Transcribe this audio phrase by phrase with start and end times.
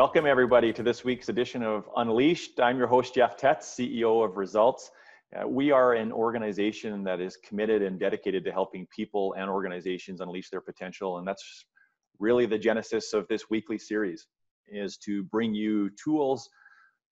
[0.00, 2.58] Welcome, everybody, to this week's edition of Unleashed.
[2.58, 4.90] I'm your host, Jeff Tetz, CEO of Results.
[5.36, 10.22] Uh, we are an organization that is committed and dedicated to helping people and organizations
[10.22, 11.18] unleash their potential.
[11.18, 11.66] And that's
[12.18, 14.26] really the genesis of this weekly series
[14.66, 16.48] is to bring you tools,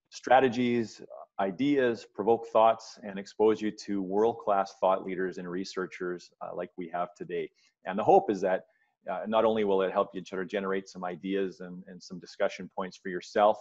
[0.09, 1.03] strategies,
[1.41, 6.89] ideas, provoke thoughts, and expose you to world-class thought leaders and researchers uh, like we
[6.89, 7.51] have today.
[7.85, 8.63] And the hope is that
[9.11, 12.19] uh, not only will it help you sort of generate some ideas and, and some
[12.19, 13.59] discussion points for yourself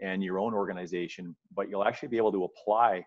[0.00, 3.04] and your own organization, but you'll actually be able to apply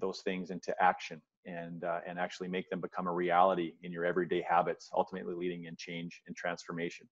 [0.00, 4.04] those things into action and uh, and actually make them become a reality in your
[4.04, 7.06] everyday habits, ultimately leading in change and transformation.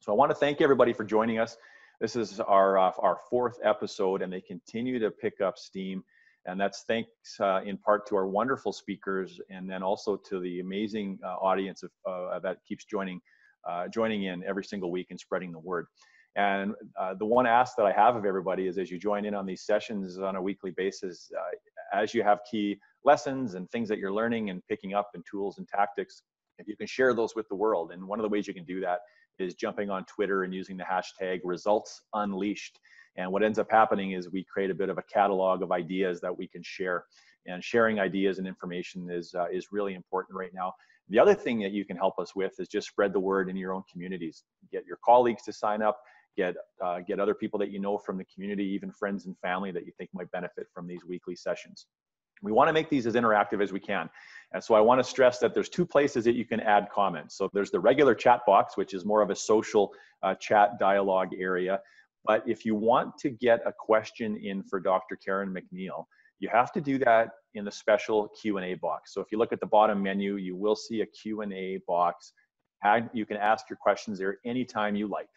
[0.00, 1.56] So I want to thank everybody for joining us.
[2.00, 6.02] This is our uh, our fourth episode, and they continue to pick up steam.
[6.44, 10.58] And that's thanks uh, in part to our wonderful speakers, and then also to the
[10.58, 13.20] amazing uh, audience of, uh, that keeps joining
[13.68, 15.86] uh, joining in every single week and spreading the word.
[16.34, 19.34] And uh, the one ask that I have of everybody is as you join in
[19.34, 23.88] on these sessions on a weekly basis, uh, as you have key lessons and things
[23.88, 26.22] that you're learning and picking up and tools and tactics,
[26.58, 27.92] if you can share those with the world.
[27.92, 29.00] And one of the ways you can do that
[29.38, 32.78] is jumping on Twitter and using the hashtag results unleashed.
[33.16, 36.20] And what ends up happening is we create a bit of a catalog of ideas
[36.20, 37.04] that we can share.
[37.46, 40.72] And sharing ideas and information is, uh, is really important right now.
[41.08, 43.56] The other thing that you can help us with is just spread the word in
[43.56, 44.44] your own communities.
[44.70, 45.98] Get your colleagues to sign up,
[46.36, 49.72] get, uh, get other people that you know from the community, even friends and family
[49.72, 51.86] that you think might benefit from these weekly sessions.
[52.42, 54.10] We want to make these as interactive as we can.
[54.52, 57.36] And so I want to stress that there's two places that you can add comments.
[57.36, 61.30] So there's the regular chat box, which is more of a social uh, chat dialogue
[61.38, 61.80] area.
[62.24, 65.16] But if you want to get a question in for Dr.
[65.16, 66.04] Karen McNeil,
[66.40, 69.12] you have to do that in the special Q&A box.
[69.14, 72.32] So if you look at the bottom menu, you will see a Q&A box.
[73.12, 75.28] You can ask your questions there anytime you like.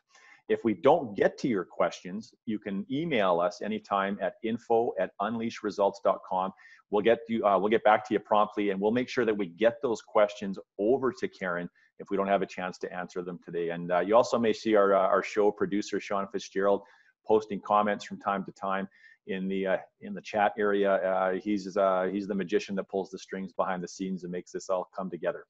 [0.47, 5.11] If we don't get to your questions, you can email us anytime at info at
[5.19, 6.53] unleashresults.com.
[6.91, 9.35] We'll get you, uh, we'll get back to you promptly and we'll make sure that
[9.35, 13.23] we get those questions over to Karen if we don't have a chance to answer
[13.23, 13.69] them today.
[13.69, 16.81] And uh, you also may see our, uh, our show producer, Sean Fitzgerald,
[17.25, 18.87] posting comments from time to time
[19.27, 20.95] in the uh, in the chat area.
[20.95, 24.51] Uh, he's uh, he's the magician that pulls the strings behind the scenes and makes
[24.51, 25.45] this all come together.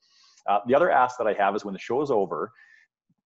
[0.47, 2.51] Uh, the other ask that I have is when the show is over,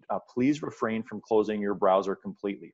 [0.09, 2.73] uh, please refrain from closing your browser completely.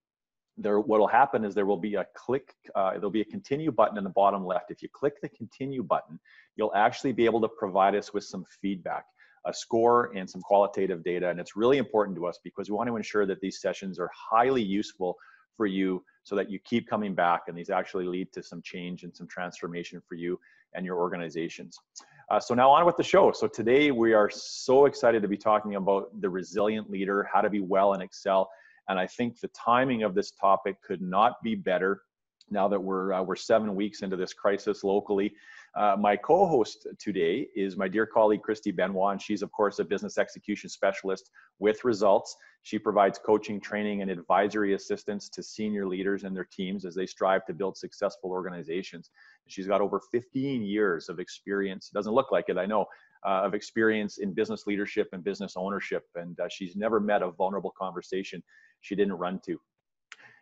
[0.58, 3.72] There, what will happen is there will be a click, uh, there'll be a continue
[3.72, 4.72] button in the bottom left.
[4.72, 6.18] If you click the continue button,
[6.56, 9.06] you'll actually be able to provide us with some feedback
[9.46, 11.30] a score and some qualitative data.
[11.30, 14.10] And it's really important to us because we want to ensure that these sessions are
[14.14, 15.16] highly useful
[15.56, 19.04] for you so that you keep coming back and these actually lead to some change
[19.04, 20.40] and some transformation for you
[20.74, 21.78] and your organizations.
[22.32, 23.32] Uh, so now on with the show.
[23.32, 27.50] So today we are so excited to be talking about the resilient leader, how to
[27.50, 28.50] be well and excel.
[28.90, 32.02] And I think the timing of this topic could not be better
[32.50, 35.34] now that we're, uh, we're seven weeks into this crisis locally.
[35.76, 39.84] Uh, my co-host today is my dear colleague, Christy Benoit, and she's of course a
[39.84, 42.38] business execution specialist with Results.
[42.62, 47.06] She provides coaching, training, and advisory assistance to senior leaders and their teams as they
[47.06, 49.10] strive to build successful organizations.
[49.48, 51.90] She's got over 15 years of experience.
[51.90, 52.86] Doesn't look like it, I know,
[53.26, 57.32] uh, of experience in business leadership and business ownership, and uh, she's never met a
[57.32, 58.42] vulnerable conversation
[58.80, 59.60] she didn't run to.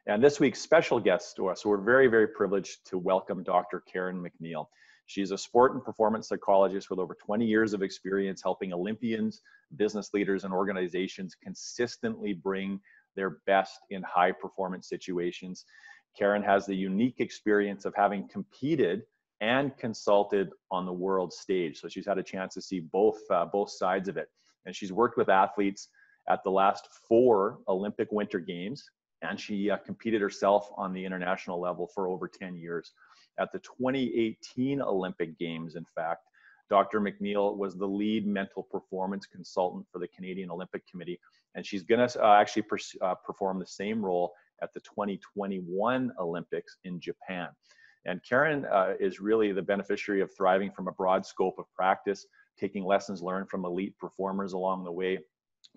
[0.06, 3.82] And this week's special guest to us, we're very, very privileged to welcome Dr.
[3.92, 4.68] Karen MacNeil.
[5.06, 9.41] She's a sport and performance psychologist with over 20 years of experience helping Olympians,
[9.75, 12.80] business leaders, and organizations consistently bring
[13.16, 15.66] their best in high performance situations.
[16.18, 19.03] Karen has the unique experience of having competed
[19.41, 21.80] and consulted on the world stage.
[21.80, 24.30] So she's had a chance to see both, uh, both sides of it.
[24.66, 25.90] And she's worked with athletes
[26.29, 28.90] at the last four Olympic Winter Games,
[29.22, 32.94] and she uh, competed herself on the international level for over 10 years.
[33.40, 36.28] At the 2018 Olympic Games, in fact,
[36.70, 37.02] Dr.
[37.02, 41.20] McNeil was the lead mental performance consultant for the Canadian Olympic Committee,
[41.56, 42.64] and she's going to uh, actually
[43.02, 47.50] uh, perform the same role at the 2021 Olympics in Japan.
[48.06, 52.26] And Karen uh, is really the beneficiary of thriving from a broad scope of practice,
[52.58, 55.20] taking lessons learned from elite performers along the way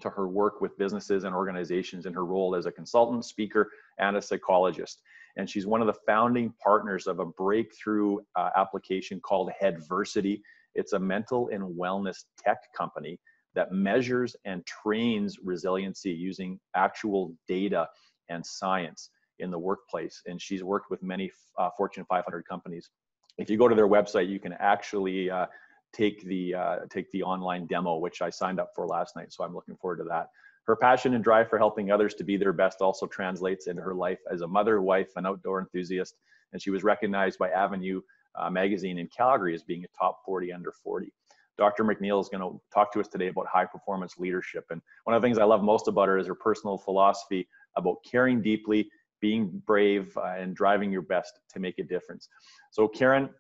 [0.00, 4.16] to her work with businesses and organizations in her role as a consultant, speaker, and
[4.16, 5.00] a psychologist
[5.36, 10.42] and she's one of the founding partners of a breakthrough uh, application called Headversity.
[10.74, 13.18] It's a mental and wellness tech company
[13.54, 17.88] that measures and trains resiliency using actual data
[18.28, 20.22] and science in the workplace.
[20.26, 22.90] And she's worked with many uh, Fortune 500 companies.
[23.38, 25.46] If you go to their website, you can actually uh,
[25.92, 29.32] take the uh, take the online demo, which I signed up for last night.
[29.32, 30.28] So I'm looking forward to that
[30.66, 33.94] Her passion and drive for helping others to be their best also translates into her
[33.94, 36.16] life as a mother, wife, an outdoor enthusiast,
[36.52, 38.00] and she was recognized by Avenue
[38.34, 41.12] uh, magazine in Calgary as being a top 40 under 40.
[41.56, 41.84] Dr.
[41.84, 44.64] McNeil is going to talk to us today about high performance leadership.
[44.70, 47.98] And one of the things I love most about her is her personal philosophy about
[48.04, 48.90] caring deeply,
[49.20, 52.28] being brave, uh, and driving your best to make a difference.
[52.72, 53.30] So, Karen,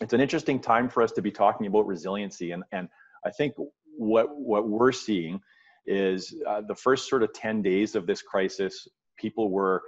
[0.00, 2.52] it's an interesting time for us to be talking about resiliency.
[2.52, 2.88] And, and
[3.24, 3.54] I think
[3.96, 5.40] what, what we're seeing
[5.86, 8.88] is uh, the first sort of 10 days of this crisis,
[9.18, 9.82] people were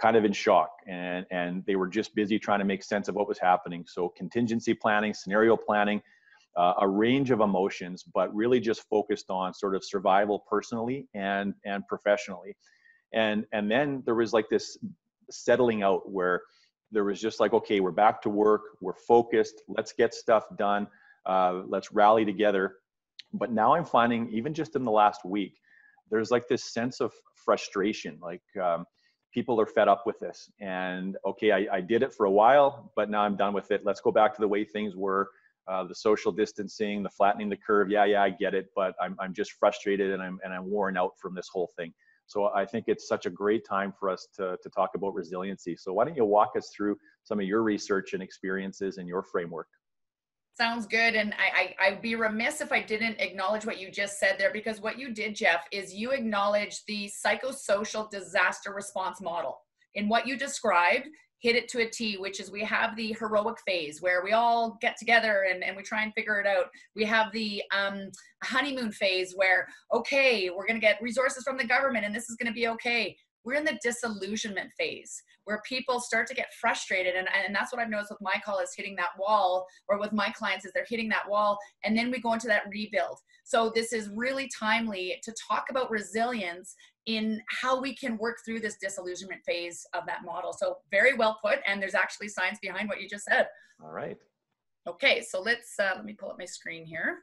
[0.00, 3.14] kind of in shock and, and they were just busy trying to make sense of
[3.14, 3.84] what was happening.
[3.86, 6.00] So, contingency planning, scenario planning,
[6.56, 11.54] uh, a range of emotions, but really just focused on sort of survival personally and
[11.64, 12.56] and professionally.
[13.12, 14.78] And and then there was like this
[15.30, 16.42] settling out where
[16.92, 20.86] there was just like, okay, we're back to work, we're focused, let's get stuff done,
[21.26, 22.76] uh, let's rally together.
[23.34, 25.58] But now I'm finding, even just in the last week,
[26.10, 27.12] there's like this sense of
[27.44, 28.18] frustration.
[28.22, 28.84] Like um,
[29.32, 32.92] people are fed up with this, and okay, I, I did it for a while,
[32.96, 33.82] but now I'm done with it.
[33.84, 35.28] Let's go back to the way things were
[35.66, 37.90] uh, the social distancing, the flattening the curve.
[37.90, 40.96] Yeah, yeah, I get it, but I'm, I'm just frustrated and I'm, and I'm worn
[40.96, 41.92] out from this whole thing.
[42.26, 45.76] So I think it's such a great time for us to, to talk about resiliency.
[45.76, 49.22] So why don't you walk us through some of your research and experiences and your
[49.22, 49.68] framework?
[50.56, 51.16] Sounds good.
[51.16, 54.52] And I, I, I'd be remiss if I didn't acknowledge what you just said there,
[54.52, 59.58] because what you did, Jeff, is you acknowledged the psychosocial disaster response model.
[59.94, 61.08] In what you described,
[61.40, 64.78] hit it to a T, which is we have the heroic phase where we all
[64.80, 66.66] get together and, and we try and figure it out.
[66.94, 68.10] We have the um,
[68.44, 72.36] honeymoon phase where, okay, we're going to get resources from the government and this is
[72.36, 73.16] going to be okay.
[73.44, 77.14] We're in the disillusionment phase where people start to get frustrated.
[77.14, 80.12] And, and that's what I've noticed with my call is hitting that wall, or with
[80.12, 81.58] my clients is they're hitting that wall.
[81.84, 83.18] And then we go into that rebuild.
[83.44, 86.74] So this is really timely to talk about resilience
[87.06, 90.54] in how we can work through this disillusionment phase of that model.
[90.54, 93.46] So very well put, and there's actually science behind what you just said.
[93.82, 94.16] All right.
[94.86, 97.18] Okay, so let's uh, let me pull up my screen here.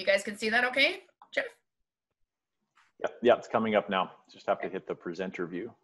[0.00, 1.44] You guys can see that okay, Jeff?
[3.00, 4.12] Yep, yep, it's coming up now.
[4.32, 5.74] Just have to hit the presenter view.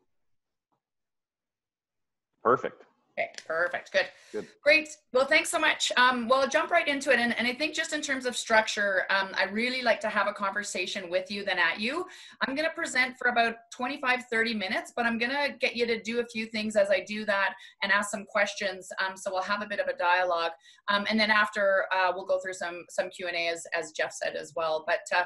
[2.43, 2.85] Perfect.
[3.19, 3.93] Okay, perfect.
[3.93, 4.07] Good.
[4.31, 4.47] Good.
[4.63, 4.89] Great.
[5.15, 5.91] Well, thanks so much.
[5.97, 7.19] Um, well, I'll jump right into it.
[7.19, 10.27] And, and I think just in terms of structure, um, I really like to have
[10.27, 12.05] a conversation with you than at you.
[12.43, 15.87] I'm going to present for about 25, 30 minutes, but I'm going to get you
[15.87, 18.87] to do a few things as I do that and ask some questions.
[19.03, 20.53] Um, so we'll have a bit of a dialogue.
[20.89, 24.37] Um, and then after, uh, we'll go through some, some Q&A as, as Jeff said
[24.37, 24.85] as well.
[24.87, 25.25] But uh,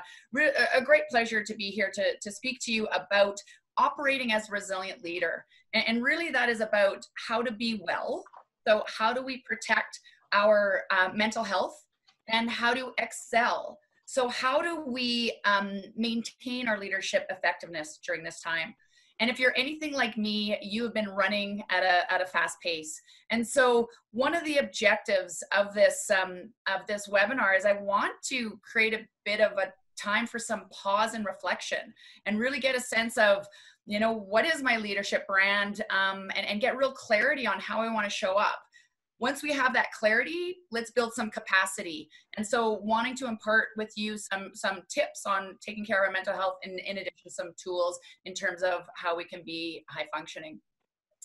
[0.77, 3.37] a great pleasure to be here to, to speak to you about
[3.79, 5.45] operating as a resilient leader.
[5.75, 8.25] And, and really, that is about how to be well.
[8.67, 9.99] So, how do we protect
[10.33, 11.85] our uh, mental health
[12.29, 13.79] and how to excel?
[14.07, 18.75] So, how do we um, maintain our leadership effectiveness during this time?
[19.21, 22.59] And if you're anything like me, you have been running at a, at a fast
[22.63, 23.01] pace.
[23.29, 28.15] And so one of the objectives of this, um, of this webinar is I want
[28.29, 31.93] to create a bit of a time for some pause and reflection
[32.25, 33.47] and really get a sense of
[33.91, 37.83] you know what is my leadership brand um, and, and get real clarity on how
[37.83, 38.63] i want to show up.
[39.19, 42.09] Once we have that clarity let's build some capacity.
[42.37, 46.13] And so wanting to impart with you some some tips on taking care of our
[46.13, 50.07] mental health and in addition some tools in terms of how we can be high
[50.15, 50.61] functioning.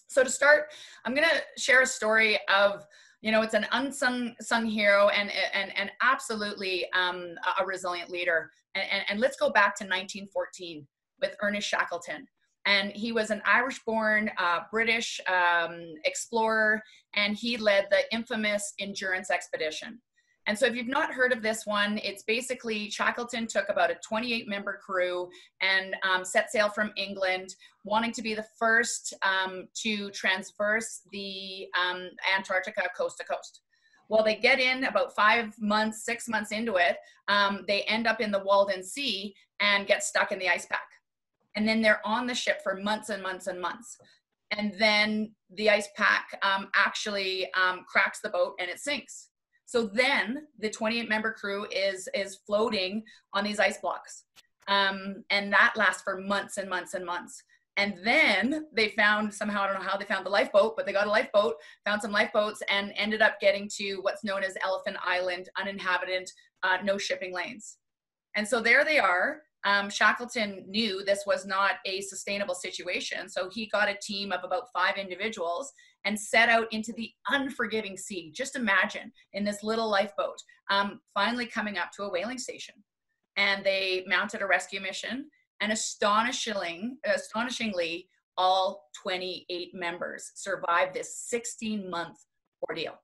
[0.08, 0.74] So to start
[1.06, 2.84] i'm going to share a story of
[3.22, 8.50] you know it's an unsung sung hero and and and absolutely um, a resilient leader.
[8.74, 10.86] And, and, and let's go back to 1914
[11.22, 12.28] with ernest shackleton
[12.66, 16.82] and he was an Irish born uh, British um, explorer,
[17.14, 20.02] and he led the infamous Endurance Expedition.
[20.48, 23.96] And so, if you've not heard of this one, it's basically Shackleton took about a
[24.08, 25.28] 28 member crew
[25.62, 31.68] and um, set sail from England, wanting to be the first um, to transverse the
[31.80, 33.62] um, Antarctica coast to coast.
[34.08, 38.22] Well, they get in about five months, six months into it, um, they end up
[38.22, 40.84] in the Weddell Sea and get stuck in the ice pack
[41.56, 43.98] and then they're on the ship for months and months and months.
[44.52, 49.30] And then the ice pack um, actually um, cracks the boat and it sinks.
[49.66, 54.26] So then the 28 member crew is is floating on these ice blocks.
[54.68, 57.42] Um, and that lasts for months and months and months.
[57.78, 60.94] And then they found somehow i don't know how they found the lifeboat but they
[60.94, 64.96] got a lifeboat found some lifeboats and ended up getting to what's known as elephant
[65.04, 66.32] island uninhabited
[66.64, 67.78] uh, no shipping lanes.
[68.36, 73.28] And so there they are um, Shackleton knew this was not a sustainable situation.
[73.28, 75.74] So he got a team of about five individuals
[76.06, 78.32] and set out into the unforgiving sea.
[78.34, 80.38] Just imagine in this little lifeboat,
[80.70, 82.76] um, finally coming up to a whaling station.
[83.38, 85.26] And they mounted a rescue mission,
[85.62, 88.08] and astonishingly, astonishingly,
[88.38, 92.18] all 28 members survived this 16 month
[92.70, 92.96] ordeal.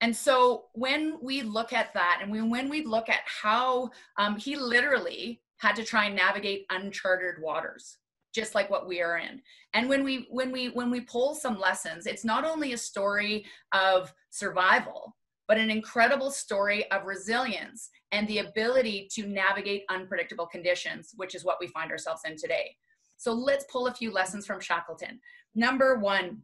[0.00, 4.36] And so when we look at that and we, when we look at how um,
[4.36, 7.98] he literally had to try and navigate uncharted waters,
[8.34, 9.40] just like what we are in.
[9.74, 13.44] And when we when we when we pull some lessons, it's not only a story
[13.72, 21.12] of survival, but an incredible story of resilience and the ability to navigate unpredictable conditions,
[21.16, 22.74] which is what we find ourselves in today.
[23.16, 25.20] So let's pull a few lessons from Shackleton.
[25.54, 26.42] Number one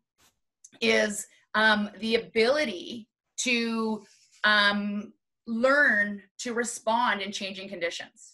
[0.81, 4.03] is um, the ability to
[4.43, 5.13] um,
[5.47, 8.34] learn to respond in changing conditions.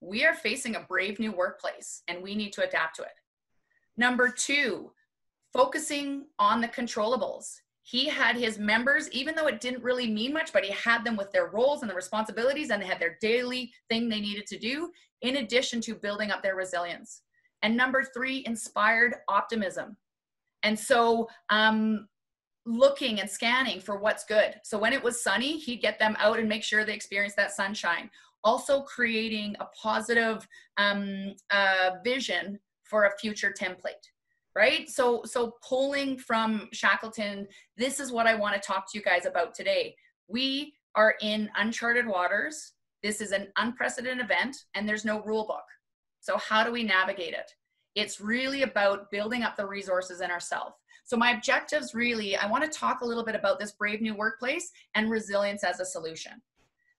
[0.00, 3.08] We are facing a brave new workplace and we need to adapt to it.
[3.96, 4.92] Number two,
[5.52, 7.56] focusing on the controllables.
[7.82, 11.16] He had his members, even though it didn't really mean much, but he had them
[11.16, 14.58] with their roles and the responsibilities and they had their daily thing they needed to
[14.58, 14.90] do,
[15.22, 17.22] in addition to building up their resilience.
[17.62, 19.96] And number three, inspired optimism.
[20.62, 22.08] And so um,
[22.64, 24.54] looking and scanning for what's good.
[24.62, 27.52] So when it was sunny, he'd get them out and make sure they experienced that
[27.52, 28.10] sunshine.
[28.44, 34.08] Also creating a positive um, uh, vision for a future template,
[34.56, 34.88] right?
[34.88, 39.26] So so pulling from Shackleton, this is what I want to talk to you guys
[39.26, 39.94] about today.
[40.28, 42.72] We are in uncharted waters.
[43.02, 45.64] This is an unprecedented event, and there's no rule book.
[46.20, 47.50] So how do we navigate it?
[47.94, 50.74] It's really about building up the resources in ourselves.
[51.04, 54.14] So my objectives really, I want to talk a little bit about this brave new
[54.14, 56.40] workplace and resilience as a solution.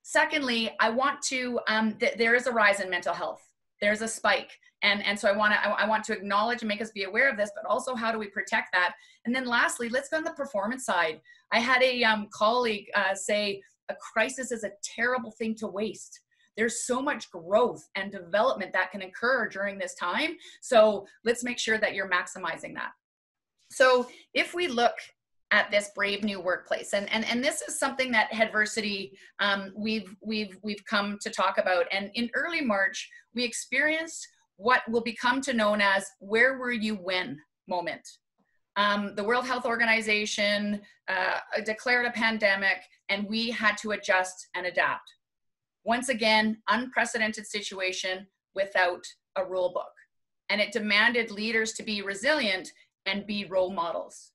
[0.03, 3.41] Secondly, I want to, um, th- there is a rise in mental health.
[3.81, 4.51] There's a spike.
[4.84, 7.03] And, and so I want to I, I want to acknowledge and make us be
[7.03, 8.96] aware of this, but also how do we protect that?
[9.25, 11.22] And then lastly, let's go on the performance side.
[11.51, 16.20] I had a um, colleague uh, say a crisis is a terrible thing to waste
[16.58, 20.36] there's so much growth and development that can occur during this time.
[20.62, 22.91] So let's make sure that you're maximizing that.
[23.70, 24.93] So if we look
[25.51, 26.93] at this brave new workplace.
[26.93, 31.58] And and, and this is something that Headversity um, we've we've we've come to talk
[31.58, 31.86] about.
[31.91, 34.27] And in early march we experienced
[34.58, 38.08] what will become to known as where were you when moment.
[38.77, 44.65] Um, the world health organization uh, declared a pandemic and we had to adjust and
[44.65, 45.12] adapt.
[45.84, 49.03] Once again unprecedented situation without
[49.36, 49.91] a rule book.
[50.50, 52.72] And it demanded leaders to be resilient
[53.05, 54.31] and be role models.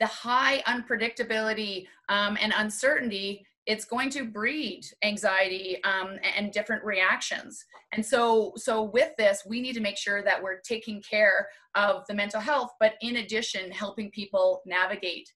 [0.00, 7.64] The high unpredictability um, and uncertainty, it's going to breed anxiety um, and different reactions.
[7.92, 12.04] And so, so with this, we need to make sure that we're taking care of
[12.08, 15.32] the mental health, but in addition, helping people navigate.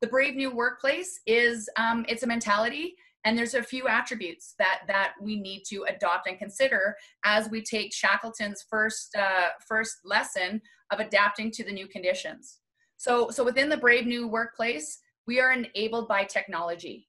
[0.00, 4.80] The Brave New Workplace is um, it's a mentality and there's a few attributes that
[4.88, 10.60] that we need to adopt and consider as we take shackleton's first uh, first lesson
[10.90, 12.58] of adapting to the new conditions
[13.02, 17.08] so so within the brave new workplace we are enabled by technology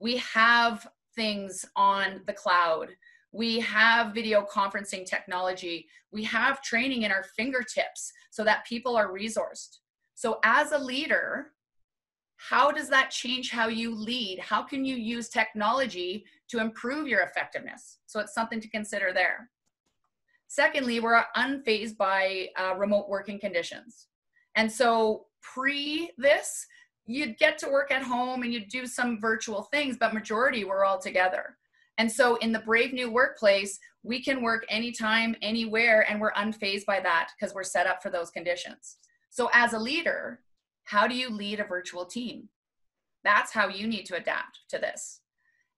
[0.00, 2.88] we have things on the cloud
[3.32, 9.12] we have video conferencing technology we have training in our fingertips so that people are
[9.12, 9.80] resourced
[10.14, 11.52] so as a leader
[12.38, 14.38] how does that change how you lead?
[14.38, 17.98] How can you use technology to improve your effectiveness?
[18.06, 19.50] So it's something to consider there.
[20.46, 24.06] Secondly, we're unfazed by uh, remote working conditions.
[24.58, 26.66] And so pre this,
[27.06, 30.84] you'd get to work at home and you'd do some virtual things, but majority were
[30.84, 31.56] all together.
[31.96, 36.86] And so in the brave new workplace, we can work anytime, anywhere, and we're unfazed
[36.86, 38.96] by that because we're set up for those conditions.
[39.30, 40.40] So as a leader,
[40.84, 42.48] how do you lead a virtual team?
[43.22, 45.20] That's how you need to adapt to this.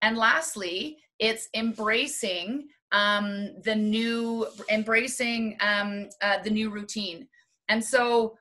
[0.00, 7.28] And lastly, it's embracing um, the new, embracing um, uh, the new routine.
[7.68, 8.36] And so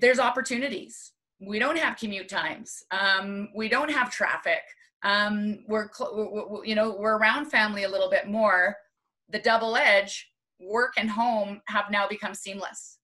[0.00, 1.12] there's opportunities.
[1.40, 2.82] We don't have commute times.
[2.90, 4.62] Um, we don't have traffic.
[5.02, 8.76] Um, we're, cl- you know, we're around family a little bit more.
[9.28, 10.28] The double edge,
[10.60, 12.98] work and home have now become seamless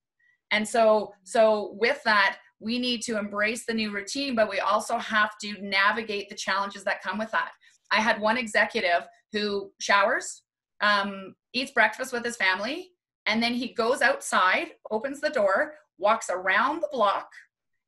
[0.55, 4.99] and so, so with that, we need to embrace the new routine, but we also
[4.99, 7.51] have to navigate the challenges that come with that.
[7.91, 10.43] I had one executive who showers,
[10.81, 12.91] um, eats breakfast with his family,
[13.27, 17.29] and then he goes outside, opens the door, walks around the block,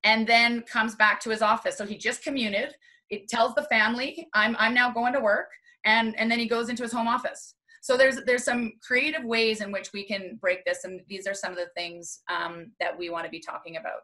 [0.05, 1.77] and then comes back to his office.
[1.77, 2.75] So he just commuted.
[3.11, 5.51] It tells the family, "I'm I'm now going to work,"
[5.85, 7.55] and and then he goes into his home office.
[7.83, 11.35] So there's there's some creative ways in which we can break this, and these are
[11.35, 14.03] some of the things um, that we want to be talking about.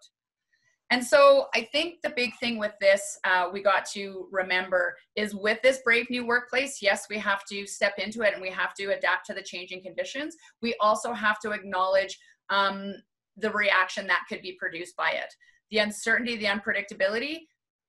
[0.93, 5.35] And so I think the big thing with this, uh, we got to remember is
[5.35, 8.75] with this brave new workplace, yes, we have to step into it and we have
[8.75, 10.37] to adapt to the changing conditions.
[10.61, 12.19] We also have to acknowledge
[12.51, 12.93] um,
[13.37, 15.35] the reaction that could be produced by it.
[15.71, 17.41] The uncertainty, the unpredictability,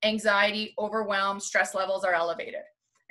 [0.04, 2.62] anxiety, overwhelm, stress levels are elevated.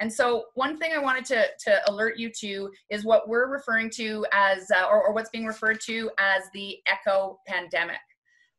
[0.00, 3.90] And so, one thing I wanted to, to alert you to is what we're referring
[3.90, 8.00] to as, uh, or, or what's being referred to as the echo pandemic.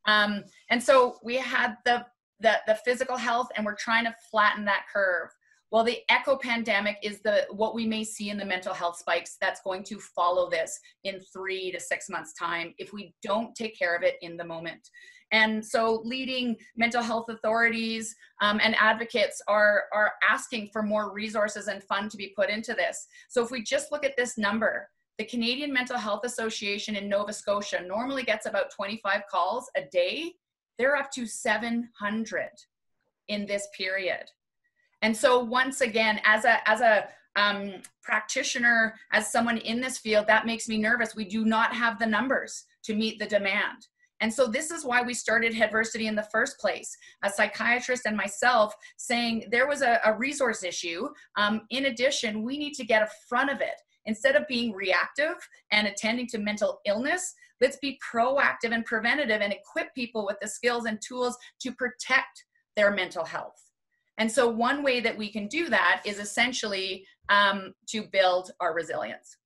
[0.06, 2.06] Um, and so we had the,
[2.40, 5.30] the, the physical health and we're trying to flatten that curve.
[5.74, 9.38] Well, the echo pandemic is the what we may see in the mental health spikes
[9.42, 13.76] that's going to follow this in three to six months' time if we don't take
[13.76, 14.88] care of it in the moment.
[15.32, 21.68] And so, leading mental health authorities um, and advocates are are asking for more resources
[21.68, 23.08] and fund to be put into this.
[23.30, 24.88] So, if we just look at this number,
[25.18, 30.34] the Canadian Mental Health Association in Nova Scotia normally gets about 25 calls a day.
[30.78, 32.50] They're up to 700
[33.28, 34.26] in this period.
[35.04, 40.26] And so once again, as a as a um, practitioner, as someone in this field,
[40.28, 41.16] that makes me nervous.
[41.16, 43.88] We do not have the numbers to meet the demand.
[44.22, 46.96] And so this is why we started Headversity in the first place.
[47.24, 51.10] A psychiatrist and myself saying there was a, a resource issue.
[51.36, 55.36] Um, in addition, we need to get a front of it Instead of being reactive
[55.72, 60.48] and attending to mental illness, let's be proactive and preventative and equip people with the
[60.48, 62.46] skills and tools to protect
[62.76, 63.72] their mental health.
[64.18, 68.74] And so, one way that we can do that is essentially um, to build our
[68.74, 69.38] resilience.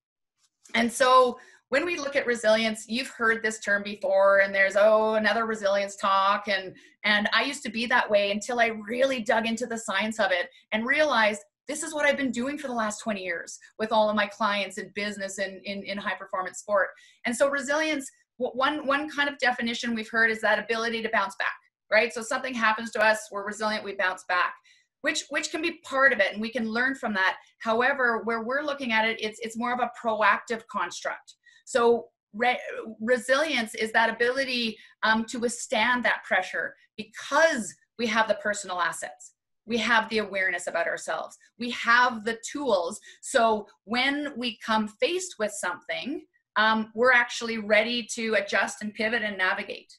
[0.76, 5.16] And so, when we look at resilience, you've heard this term before, and there's oh
[5.16, 9.46] another resilience talk, and and I used to be that way until I really dug
[9.46, 12.74] into the science of it and realized this is what I've been doing for the
[12.74, 16.60] last 20 years with all of my clients in business and in, in high performance
[16.60, 16.90] sport.
[17.26, 21.36] And so resilience, one, one kind of definition we've heard is that ability to bounce
[21.36, 21.56] back,
[21.92, 22.14] right?
[22.14, 24.54] So something happens to us, we're resilient, we bounce back.
[25.02, 27.38] Which, which can be part of it and we can learn from that.
[27.60, 31.36] However where we're looking at it it's, it's more of a proactive construct.
[31.66, 32.60] So Re-
[33.00, 39.34] resilience is that ability um, to withstand that pressure because we have the personal assets.
[39.66, 41.38] We have the awareness about ourselves.
[41.58, 43.00] We have the tools.
[43.22, 46.22] So when we come faced with something
[46.58, 49.96] um, we're actually ready to adjust and pivot and navigate.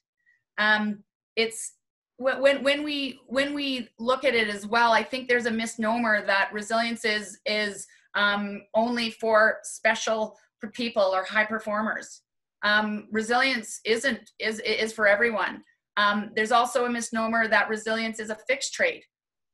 [0.59, 1.05] Um,
[1.37, 1.75] it's
[2.19, 6.25] when when we when we look at it as well i think there's a misnomer
[6.27, 10.37] that resilience is is um, only for special
[10.73, 12.23] people or high performers
[12.65, 15.63] um, resilience isn't is is for everyone
[15.97, 19.05] um, there's also a misnomer that resilience is a fixed trait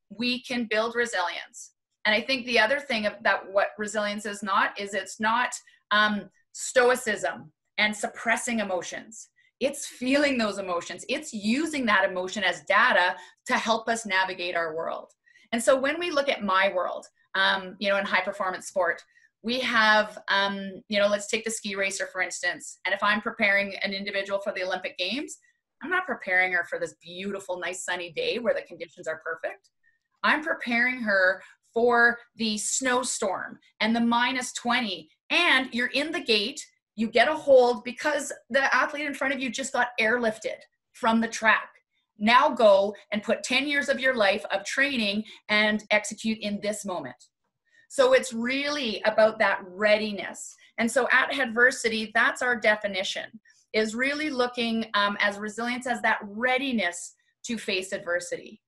[0.09, 1.71] we can build resilience.
[2.05, 5.53] And I think the other thing that what resilience is not is it's not
[5.91, 9.29] um, stoicism and suppressing emotions.
[9.59, 11.05] It's feeling those emotions.
[11.09, 13.15] It's using that emotion as data
[13.47, 15.11] to help us navigate our world.
[15.51, 19.01] And so when we look at my world, um, you know, in high performance sport,
[19.43, 22.79] we have, um, you know, let's take the ski racer for instance.
[22.85, 25.37] And if I'm preparing an individual for the Olympic Games,
[25.83, 29.69] I'm not preparing her for this beautiful, nice sunny day where the conditions are perfect.
[30.23, 35.09] I'm preparing her for the snowstorm and the minus 20.
[35.29, 39.39] And you're in the gate, you get a hold because the athlete in front of
[39.39, 40.57] you just got airlifted
[40.93, 41.69] from the track.
[42.17, 46.85] Now go and put 10 years of your life of training and execute in this
[46.85, 47.17] moment.
[47.89, 50.55] So it's really about that readiness.
[50.77, 53.25] And so at Headversity, that's our definition,
[53.73, 57.13] is really looking um, as resilience as that readiness
[57.45, 58.61] to face adversity.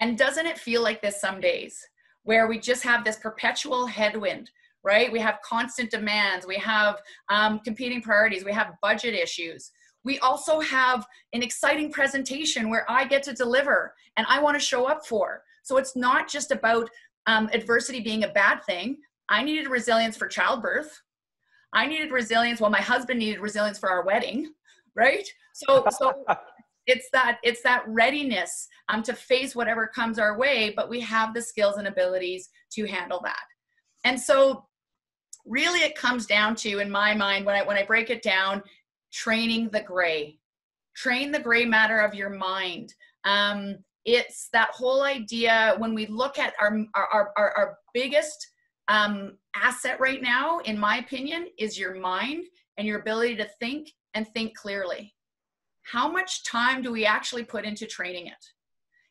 [0.00, 1.78] And doesn't it feel like this some days
[2.22, 4.50] where we just have this perpetual headwind,
[4.84, 5.10] right?
[5.10, 9.70] We have constant demands, we have um, competing priorities, we have budget issues.
[10.04, 14.64] We also have an exciting presentation where I get to deliver and I want to
[14.64, 15.42] show up for.
[15.64, 16.88] So it's not just about
[17.26, 18.96] um, adversity being a bad thing.
[19.28, 20.98] I needed resilience for childbirth.
[21.74, 22.60] I needed resilience.
[22.60, 24.52] Well, my husband needed resilience for our wedding,
[24.94, 25.28] right?
[25.52, 26.24] So, so
[26.88, 31.34] it's that it's that readiness um, to face whatever comes our way but we have
[31.34, 33.44] the skills and abilities to handle that
[34.04, 34.64] and so
[35.48, 38.62] really it comes down to in my mind when i when i break it down
[39.12, 40.38] training the gray.
[40.94, 42.94] Train the gray matter of your mind.
[43.24, 48.48] Um, it's that whole idea when we look at our our our, our biggest
[48.88, 52.44] um, asset right now in my opinion is your mind
[52.78, 55.14] and your ability to think and think clearly.
[55.82, 58.44] How much time do we actually put into training it?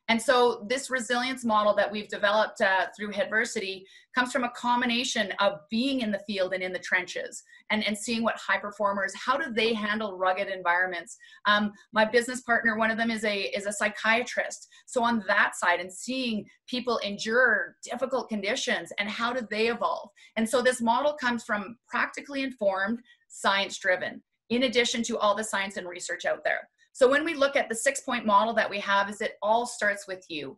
[0.09, 5.33] And so this resilience model that we've developed uh, through Headversity comes from a combination
[5.39, 9.13] of being in the field and in the trenches and, and seeing what high performers,
[9.15, 11.17] how do they handle rugged environments?
[11.45, 14.69] Um, my business partner, one of them is a, is a psychiatrist.
[14.85, 20.09] So on that side and seeing people endure difficult conditions and how do they evolve?
[20.37, 25.43] And so this model comes from practically informed, science driven, in addition to all the
[25.43, 26.69] science and research out there.
[26.97, 29.67] So when we look at the six point model that we have is it all
[29.67, 30.57] starts with you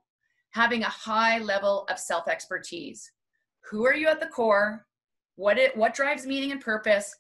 [0.52, 3.12] having a high level of self expertise.
[3.70, 4.88] Who are you at the core?
[5.36, 7.14] What it what drives meaning and purpose?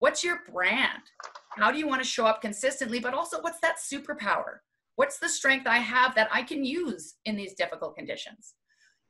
[0.00, 1.04] What's your brand?
[1.52, 3.00] How do you want to show up consistently?
[3.00, 4.58] But also what's that superpower?
[4.96, 8.56] What's the strength I have that I can use in these difficult conditions?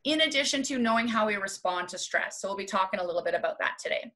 [0.04, 2.40] In addition to knowing how we respond to stress.
[2.40, 4.12] So we'll be talking a little bit about that today.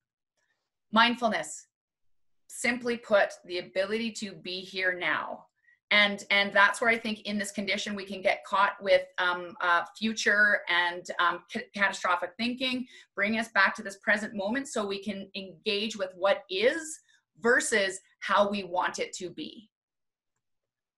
[0.93, 1.67] Mindfulness
[2.51, 5.47] simply put, the ability to be here now.
[5.93, 9.55] And, and that's where I think in this condition we can get caught with um,
[9.61, 12.87] uh, future and um, c- catastrophic thinking,
[13.17, 17.01] bring us back to this present moment so we can engage with what is
[17.41, 19.69] versus how we want it to be.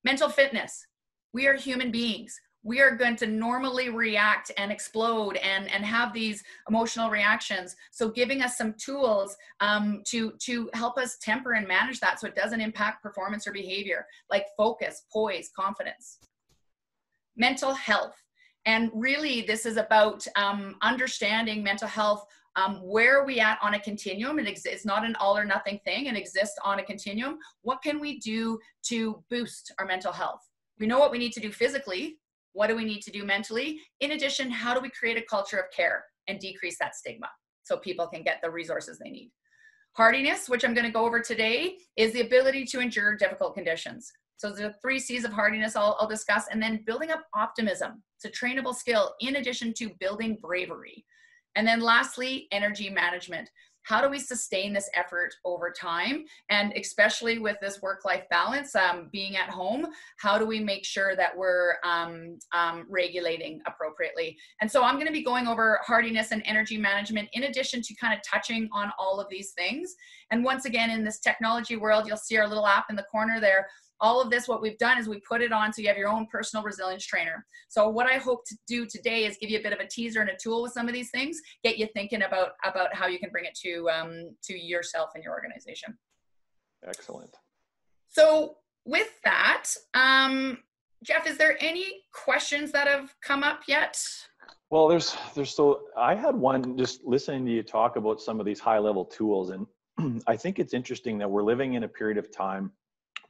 [0.05, 0.87] Mental fitness.
[1.33, 6.13] We are human beings we are going to normally react and explode and and have
[6.13, 7.77] these emotional reactions.
[7.91, 12.27] So giving us some tools um, to to help us temper and manage that so
[12.27, 16.19] it doesn't impact performance or behavior like focus poise confidence.
[17.37, 18.15] Mental health.
[18.65, 23.75] And really this is about um, understanding mental health um, where are we at on
[23.75, 24.39] a continuum?
[24.39, 26.07] It exists it's not an all or nothing thing.
[26.07, 27.39] It exists on a continuum.
[27.63, 30.47] What can we do to boost our mental health?
[30.79, 32.19] We know what we need to do physically
[32.53, 33.81] what do we need to do mentally?
[34.01, 37.29] In addition, how do we create a culture of care and decrease that stigma
[37.63, 39.31] so people can get the resources they need?
[39.95, 44.11] Hardiness, which I'm going to go over today, is the ability to endure difficult conditions.
[44.37, 48.03] So the three C's of hardiness I'll, I'll discuss, and then building up optimism.
[48.17, 51.05] It's a trainable skill in addition to building bravery.
[51.55, 53.49] And then lastly, energy management
[53.85, 56.25] how do we sustain this effort over time?
[56.51, 59.87] And especially with this work life balance um, being at home
[60.19, 64.37] how do we make sure that we're um, um, regulating appropriately?
[64.61, 67.95] And so i'm going to be going over hardiness and energy management in addition to
[67.95, 69.95] kind of touching on all of these things.
[70.31, 73.41] And once again in this technology world you'll see our little app in the corner
[73.41, 73.69] there
[74.03, 76.09] all of this, what we've done is we put it on so you have your
[76.09, 77.47] own personal resilience trainer.
[77.69, 80.21] So what I hope to do today is give you a bit of a teaser
[80.21, 83.21] and a tool with some of these things, get you thinking about about how you
[83.21, 85.97] can bring it to um, to yourself and your organization.
[86.85, 87.31] Excellent.
[88.09, 90.59] So with that, um,
[91.05, 94.03] Jeff, is there any questions that have come up yet?
[94.71, 98.47] Well, there's there's so I had one just listening to you talk about some of
[98.47, 102.19] these high level tools, and I think it's interesting that we're living in a period
[102.19, 102.73] of time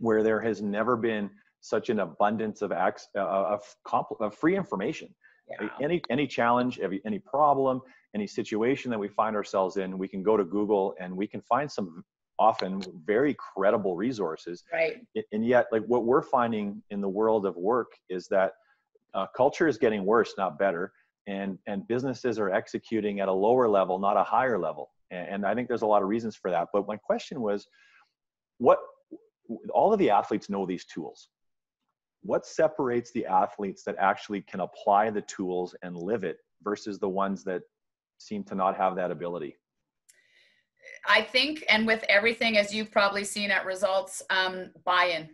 [0.03, 5.09] where there has never been such an abundance of, uh, of, compl- of free information.
[5.49, 5.69] Yeah.
[5.81, 7.81] Any any challenge, any, any problem,
[8.15, 11.41] any situation that we find ourselves in, we can go to Google and we can
[11.43, 12.05] find some
[12.39, 14.65] often very credible resources.
[14.73, 15.05] Right.
[15.33, 18.53] And yet, like what we're finding in the world of work is that
[19.15, 20.93] uh, culture is getting worse, not better,
[21.27, 24.91] and and businesses are executing at a lower level, not a higher level.
[25.11, 26.69] And, and I think there's a lot of reasons for that.
[26.73, 27.67] But my question was,
[28.59, 28.79] what
[29.73, 31.29] all of the athletes know these tools.
[32.23, 37.09] What separates the athletes that actually can apply the tools and live it versus the
[37.09, 37.63] ones that
[38.19, 39.57] seem to not have that ability?
[41.09, 45.29] I think, and with everything, as you've probably seen at results, um, buy-in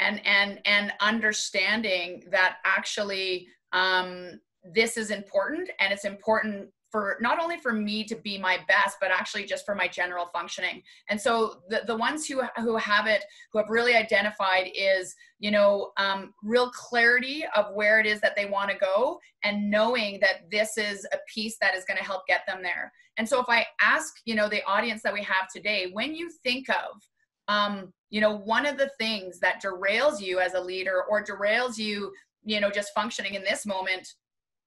[0.00, 7.38] and and and understanding that actually um, this is important, and it's important for not
[7.38, 10.82] only for me to be my best but actually just for my general functioning.
[11.08, 15.50] And so the, the ones who who have it who have really identified is you
[15.50, 20.18] know um, real clarity of where it is that they want to go and knowing
[20.20, 22.92] that this is a piece that is going to help get them there.
[23.16, 26.30] And so if i ask you know the audience that we have today when you
[26.42, 27.02] think of
[27.48, 31.76] um, you know one of the things that derails you as a leader or derails
[31.78, 32.12] you
[32.44, 34.14] you know just functioning in this moment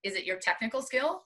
[0.04, 1.24] is it your technical skill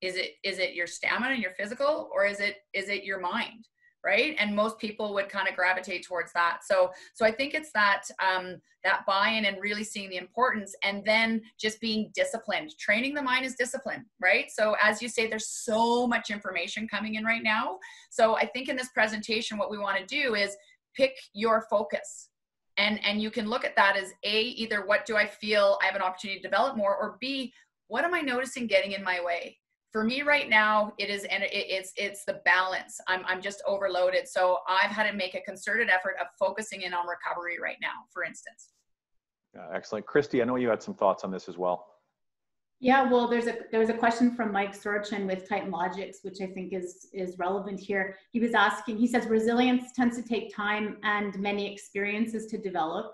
[0.00, 3.20] is it is it your stamina and your physical or is it is it your
[3.20, 3.66] mind
[4.04, 4.36] right?
[4.38, 6.60] And most people would kind of gravitate towards that.
[6.64, 11.04] So so i think it's that um that buy-in and really seeing the importance and
[11.04, 12.76] then just being disciplined.
[12.78, 14.50] Training the mind is discipline right?
[14.50, 17.78] So as you say there's so much information coming in right now.
[18.10, 20.56] So i think in this presentation what we want to do is
[20.94, 22.28] pick your focus.
[22.76, 25.86] And and you can look at that as a either what do i feel i
[25.86, 27.52] have an opportunity to develop more or b
[27.88, 29.58] what am i noticing getting in my way
[29.92, 34.28] for me right now it is and it's it's the balance i'm i'm just overloaded
[34.28, 37.94] so i've had to make a concerted effort of focusing in on recovery right now
[38.12, 38.72] for instance
[39.58, 40.04] Uh, excellent.
[40.06, 41.78] Christy, I know you had some thoughts on this as well.
[42.80, 46.38] Yeah, well, there's a there was a question from Mike Sorchin with Titan Logics, which
[46.40, 48.04] I think is is relevant here.
[48.30, 48.98] He was asking.
[48.98, 53.06] He says resilience tends to take time and many experiences to develop,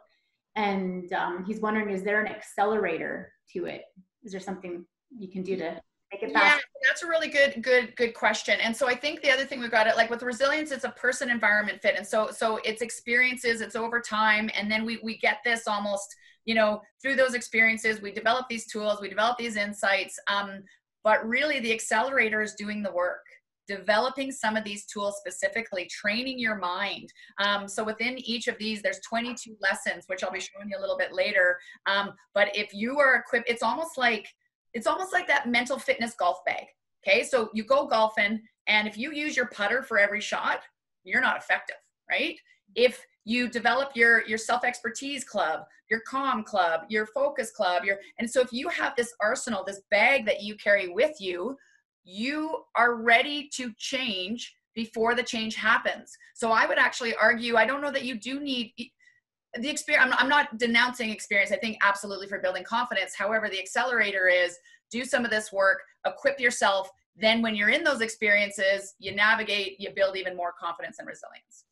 [0.56, 3.82] and um, he's wondering, is there an accelerator to it?
[4.24, 4.84] Is there something
[5.22, 5.93] you can do to make it faster?
[6.22, 8.58] Yeah, that's a really good good good question.
[8.60, 10.90] And so I think the other thing we've got it like with resilience, it's a
[10.90, 15.18] person environment fit, and so so it's experiences, it's over time, and then we we
[15.18, 19.56] get this almost you know, through those experiences, we develop these tools, we develop these
[19.56, 20.18] insights.
[20.28, 20.62] Um,
[21.02, 23.24] but really, the accelerator is doing the work
[23.66, 28.82] developing some of these tools specifically training your mind um, so within each of these
[28.82, 32.74] there's 22 lessons which i'll be showing you a little bit later um, but if
[32.74, 34.28] you are equipped it's almost like
[34.74, 36.66] it's almost like that mental fitness golf bag
[37.06, 37.22] okay?
[37.22, 40.60] So you go golfing and if you use your putter for every shot
[41.04, 41.76] you're not effective
[42.10, 42.38] right?
[42.74, 45.60] If you develop your your self expertise club
[45.90, 49.82] your calm club your focus club your and so if you have this arsenal this
[49.90, 51.56] bag that you carry with you
[52.04, 56.16] you are ready to change before the change happens.
[56.34, 58.72] So i would actually argue i don't know that you do need
[59.60, 63.58] the experience I'm, I'm not denouncing experience i think absolutely for building confidence however the
[63.58, 64.56] accelerator is
[64.90, 69.80] do some of this work equip yourself then when you're in those experiences you navigate
[69.80, 71.64] you build even more confidence and resilience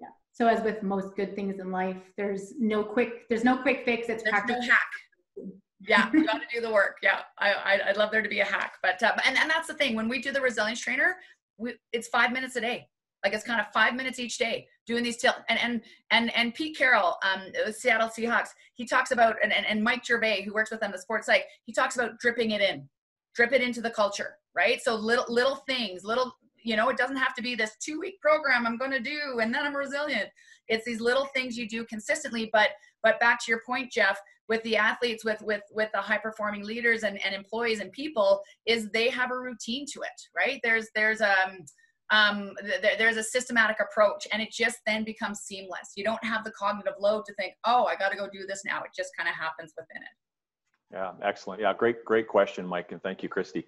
[0.00, 0.08] yeah
[0.40, 4.08] so as with most good things in life, there's no quick there's no quick fix.
[4.08, 4.56] It's there's practice.
[4.58, 5.50] no hack.
[5.86, 6.96] Yeah, you got to do the work.
[7.02, 9.68] Yeah, I, I would love there to be a hack, but uh, and and that's
[9.68, 11.16] the thing when we do the resilience trainer,
[11.58, 12.88] we, it's five minutes a day.
[13.24, 15.80] Like it's kind of five minutes each day doing these till and and
[16.10, 20.42] and and Pete Carroll, um, Seattle Seahawks, he talks about and, and and Mike Gervais,
[20.42, 22.88] who works with them, the sports site, he talks about dripping it in,
[23.34, 24.80] drip it into the culture, right?
[24.82, 28.20] So little little things, little you know it doesn't have to be this two week
[28.20, 30.28] program i'm going to do and then i'm resilient
[30.68, 32.70] it's these little things you do consistently but
[33.02, 36.64] but back to your point jeff with the athletes with with with the high performing
[36.64, 40.88] leaders and, and employees and people is they have a routine to it right there's
[40.94, 41.64] there's um
[42.10, 46.44] um, th- there's a systematic approach and it just then becomes seamless you don't have
[46.44, 49.10] the cognitive load to think oh i got to go do this now it just
[49.16, 53.28] kind of happens within it yeah excellent yeah great great question mike and thank you
[53.28, 53.64] christy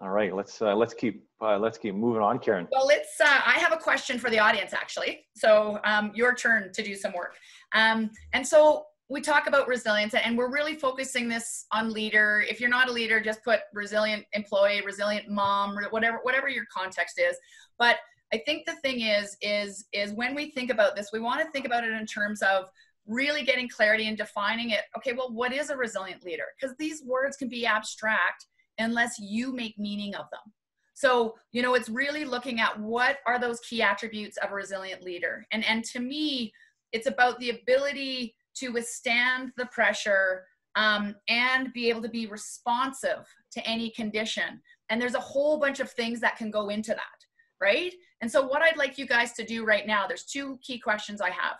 [0.00, 2.66] all right, let's uh, let's keep uh, let's keep moving on, Karen.
[2.72, 3.20] Well, let's.
[3.20, 5.26] Uh, I have a question for the audience, actually.
[5.36, 7.36] So um, your turn to do some work.
[7.74, 12.44] Um, and so we talk about resilience, and we're really focusing this on leader.
[12.50, 17.20] If you're not a leader, just put resilient employee, resilient mom, whatever whatever your context
[17.20, 17.36] is.
[17.78, 17.98] But
[18.32, 21.50] I think the thing is is is when we think about this, we want to
[21.52, 22.64] think about it in terms of
[23.06, 24.80] really getting clarity and defining it.
[24.96, 26.46] Okay, well, what is a resilient leader?
[26.60, 28.46] Because these words can be abstract
[28.78, 30.52] unless you make meaning of them.
[30.94, 35.04] So, you know, it's really looking at what are those key attributes of a resilient
[35.04, 35.46] leader.
[35.52, 36.52] And and to me,
[36.90, 40.44] it's about the ability to withstand the pressure
[40.76, 44.60] um, and be able to be responsive to any condition.
[44.90, 47.24] And there's a whole bunch of things that can go into that,
[47.60, 47.92] right?
[48.20, 51.20] And so, what I'd like you guys to do right now, there's two key questions
[51.20, 51.56] I have.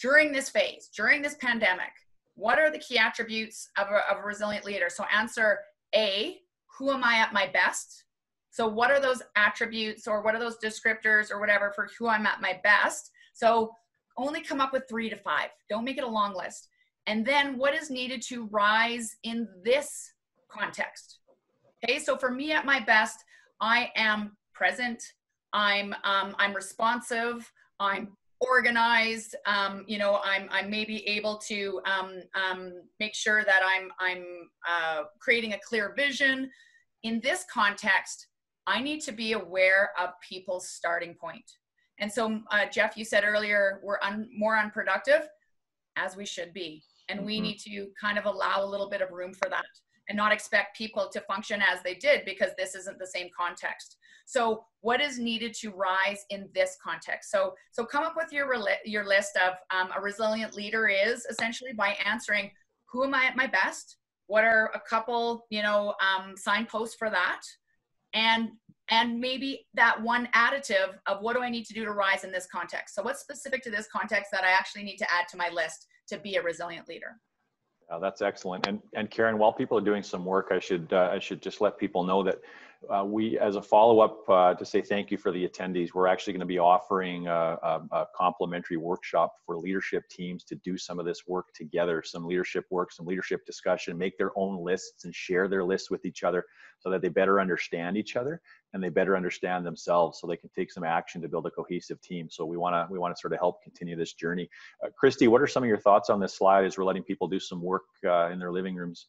[0.00, 1.90] During this phase, during this pandemic,
[2.34, 4.88] what are the key attributes of a, of a resilient leader?
[4.88, 5.58] So, answer
[5.94, 6.38] a,
[6.78, 8.04] who am I at my best?
[8.50, 12.26] So, what are those attributes or what are those descriptors or whatever for who I'm
[12.26, 13.10] at my best?
[13.34, 13.72] So,
[14.18, 15.48] only come up with three to five.
[15.70, 16.68] Don't make it a long list.
[17.06, 20.12] And then, what is needed to rise in this
[20.50, 21.20] context?
[21.82, 23.24] Okay, so for me at my best,
[23.60, 25.02] I am present.
[25.52, 27.50] I'm um, I'm responsive.
[27.80, 33.60] I'm organized um, you know i'm i'm maybe able to um, um, make sure that
[33.64, 34.24] i'm i'm
[34.68, 36.50] uh, creating a clear vision
[37.02, 38.28] in this context
[38.66, 41.57] i need to be aware of people's starting point
[41.98, 45.28] and so uh, jeff you said earlier we're un- more unproductive
[45.96, 47.44] as we should be and we mm-hmm.
[47.44, 49.64] need to kind of allow a little bit of room for that
[50.08, 53.98] and not expect people to function as they did because this isn't the same context
[54.28, 57.30] so what is needed to rise in this context?
[57.30, 58.46] So, so come up with your,
[58.84, 62.50] your list of um, a resilient leader is essentially by answering,
[62.92, 63.96] who am I at my best?
[64.26, 67.40] What are a couple, you know, um, signposts for that?
[68.12, 68.50] And
[68.90, 72.32] and maybe that one additive of what do I need to do to rise in
[72.32, 72.94] this context?
[72.94, 75.86] So what's specific to this context that I actually need to add to my list
[76.08, 77.16] to be a resilient leader?
[78.00, 78.66] that's excellent.
[78.66, 81.60] And and Karen, while people are doing some work, I should uh, I should just
[81.60, 82.38] let people know that
[82.88, 86.32] uh, we, as a follow-up uh, to say thank you for the attendees, we're actually
[86.32, 91.00] going to be offering a, a, a, complimentary workshop for leadership teams to do some
[91.00, 95.14] of this work together, some leadership work, some leadership discussion, make their own lists and
[95.14, 96.44] share their lists with each other
[96.78, 98.40] so that they better understand each other
[98.72, 102.00] and they better understand themselves so they can take some action to build a cohesive
[102.00, 102.28] team.
[102.30, 104.48] So we want to we want to sort of help continue this journey.
[104.84, 107.26] Uh, Christy, what are some of your thoughts on this slide as we're letting people
[107.26, 109.08] do some work uh, in their living rooms?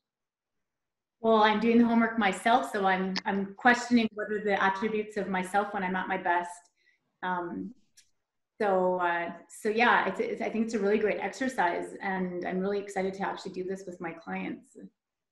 [1.22, 5.28] Well, I'm doing the homework myself, so I'm I'm questioning what are the attributes of
[5.28, 6.52] myself when I'm at my best.
[7.24, 7.74] Um,
[8.60, 12.60] so uh, so yeah, it's, it's, I think it's a really great exercise, and I'm
[12.60, 14.78] really excited to actually do this with my clients.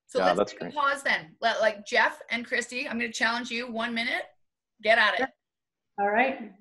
[0.07, 1.35] So yeah, let's take a pause then.
[1.41, 4.23] Let, like Jeff and Christy, I'm going to challenge you one minute.
[4.81, 5.29] Get at it.
[5.99, 6.53] All right.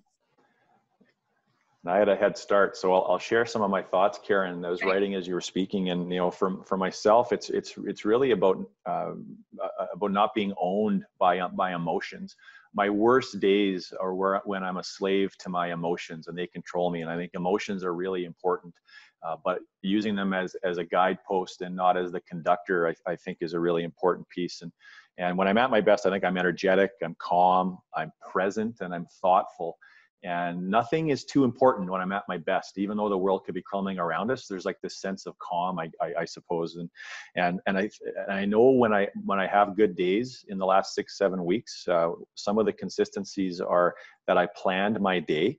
[1.90, 4.64] I had a head start, so I'll, I'll, share some of my thoughts, Karen.
[4.64, 7.74] I was writing as you were speaking, and you know, for for myself, it's it's
[7.84, 12.34] it's really about um, uh, about not being owned by by emotions.
[12.74, 16.90] My worst days are where when I'm a slave to my emotions and they control
[16.90, 18.74] me, and I think emotions are really important.
[19.22, 23.16] Uh, but using them as as a guidepost and not as the conductor, I, I
[23.16, 24.62] think, is a really important piece.
[24.62, 24.72] And
[25.18, 28.94] and when I'm at my best, I think I'm energetic, I'm calm, I'm present, and
[28.94, 29.76] I'm thoughtful
[30.24, 33.54] and nothing is too important when i'm at my best even though the world could
[33.54, 36.88] be crumbling around us there's like this sense of calm i, I, I suppose and
[37.36, 37.88] and and i
[38.28, 41.44] and i know when i when i have good days in the last six seven
[41.44, 43.94] weeks uh, some of the consistencies are
[44.26, 45.58] that i planned my day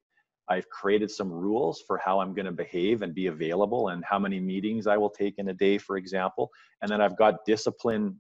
[0.50, 4.18] I've created some rules for how I'm going to behave and be available and how
[4.18, 6.50] many meetings I will take in a day, for example.
[6.82, 8.16] And then I've got discipline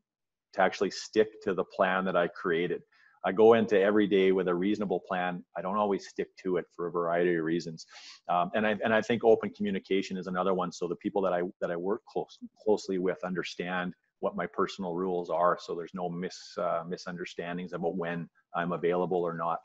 [0.53, 2.81] to actually stick to the plan that I created.
[3.27, 5.43] I go into every day with a reasonable plan.
[5.57, 7.85] I don't always stick to it for a variety of reasons,
[8.29, 10.71] um, and I and I think open communication is another one.
[10.71, 14.95] So the people that I that I work close closely with understand what my personal
[14.95, 19.59] rules are, so there's no mis uh, misunderstandings about when I'm available or not.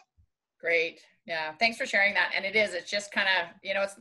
[0.61, 1.01] Great.
[1.27, 1.53] Yeah.
[1.59, 2.31] Thanks for sharing that.
[2.37, 3.97] And it is, it's just kind of, you know, it's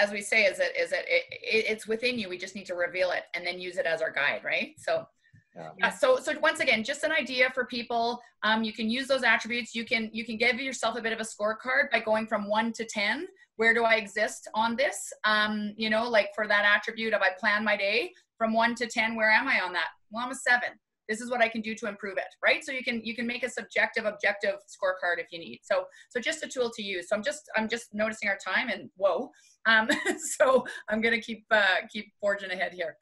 [0.00, 2.28] as we say, is it, is it, it, it's within you.
[2.28, 4.42] We just need to reveal it and then use it as our guide.
[4.44, 4.74] Right.
[4.78, 5.06] So
[5.54, 5.70] yeah.
[5.78, 5.90] yeah.
[5.90, 8.20] So, so once again, just an idea for people.
[8.42, 9.74] Um, you can use those attributes.
[9.74, 12.72] You can you can give yourself a bit of a scorecard by going from one
[12.74, 13.26] to ten.
[13.56, 15.12] Where do I exist on this?
[15.24, 18.86] Um, you know, like for that attribute of I plan my day from one to
[18.86, 19.14] ten.
[19.14, 19.88] Where am I on that?
[20.10, 20.70] Well, I'm a seven.
[21.08, 22.64] This is what I can do to improve it, right?
[22.64, 25.60] So you can you can make a subjective, objective scorecard if you need.
[25.62, 27.08] So so just a tool to use.
[27.10, 29.30] So I'm just I'm just noticing our time and whoa.
[29.66, 29.88] Um,
[30.38, 32.96] so I'm gonna keep uh, keep forging ahead here.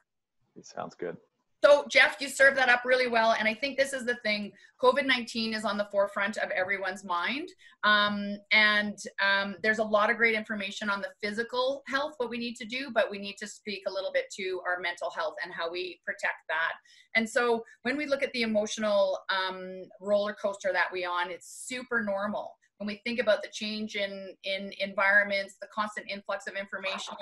[0.57, 1.15] It sounds good.
[1.63, 3.35] So, Jeff, you served that up really well.
[3.37, 7.03] And I think this is the thing COVID 19 is on the forefront of everyone's
[7.03, 7.49] mind.
[7.83, 12.39] Um, and um, there's a lot of great information on the physical health, what we
[12.39, 15.35] need to do, but we need to speak a little bit to our mental health
[15.43, 16.73] and how we protect that.
[17.15, 21.65] And so, when we look at the emotional um, roller coaster that we on, it's
[21.67, 26.55] super normal when we think about the change in in environments the constant influx of
[26.55, 27.13] information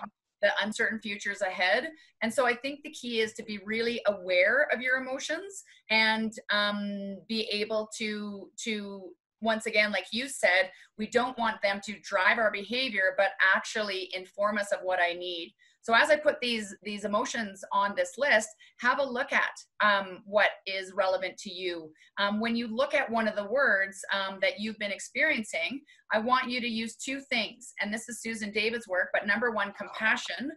[0.41, 1.89] the uncertain futures ahead.
[2.21, 6.33] And so I think the key is to be really aware of your emotions and
[6.51, 9.09] um, be able to to
[9.41, 14.09] once again, like you said, we don't want them to drive our behavior, but actually
[14.13, 15.53] inform us of what I need.
[15.81, 18.49] So as I put these these emotions on this list,
[18.79, 21.91] have a look at um, what is relevant to you.
[22.17, 26.19] Um, when you look at one of the words um, that you've been experiencing, I
[26.19, 27.73] want you to use two things.
[27.79, 30.51] And this is Susan David's work, but number one, compassion.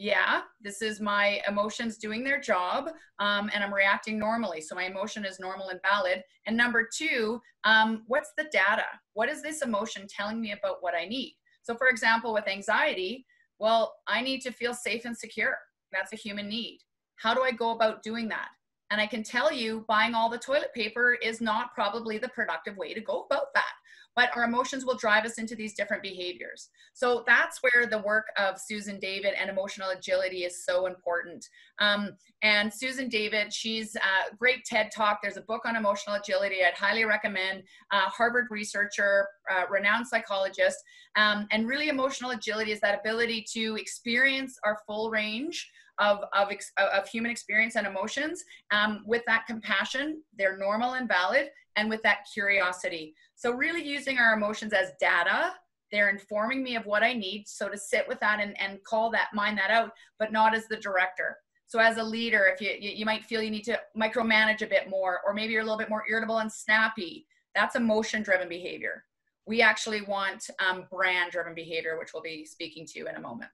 [0.00, 4.60] Yeah, this is my emotions doing their job, um, and I'm reacting normally.
[4.60, 6.22] So my emotion is normal and valid.
[6.46, 8.84] And number two, um, what's the data?
[9.14, 11.36] What is this emotion telling me about what I need?
[11.62, 13.26] So, for example, with anxiety,
[13.58, 15.56] well, I need to feel safe and secure.
[15.90, 16.78] That's a human need.
[17.16, 18.50] How do I go about doing that?
[18.92, 22.76] And I can tell you, buying all the toilet paper is not probably the productive
[22.76, 23.72] way to go about that
[24.18, 26.70] but our emotions will drive us into these different behaviors.
[26.92, 31.46] So that's where the work of Susan David and emotional agility is so important.
[31.78, 35.20] Um, and Susan David, she's a great TED talk.
[35.22, 37.62] There's a book on emotional agility I'd highly recommend.
[37.92, 40.78] Uh, Harvard researcher, uh, renowned psychologist.
[41.14, 46.48] Um, and really, emotional agility is that ability to experience our full range of, of,
[46.78, 50.22] of human experience and emotions um, with that compassion.
[50.36, 53.14] They're normal and valid, and with that curiosity.
[53.34, 55.52] So, really using our emotions as data,
[55.90, 57.44] they're informing me of what I need.
[57.46, 60.66] So, to sit with that and, and call that, mind that out, but not as
[60.68, 61.36] the director.
[61.66, 64.88] So, as a leader, if you, you might feel you need to micromanage a bit
[64.88, 69.04] more, or maybe you're a little bit more irritable and snappy, that's emotion driven behavior.
[69.46, 73.50] We actually want um, brand driven behavior, which we'll be speaking to in a moment.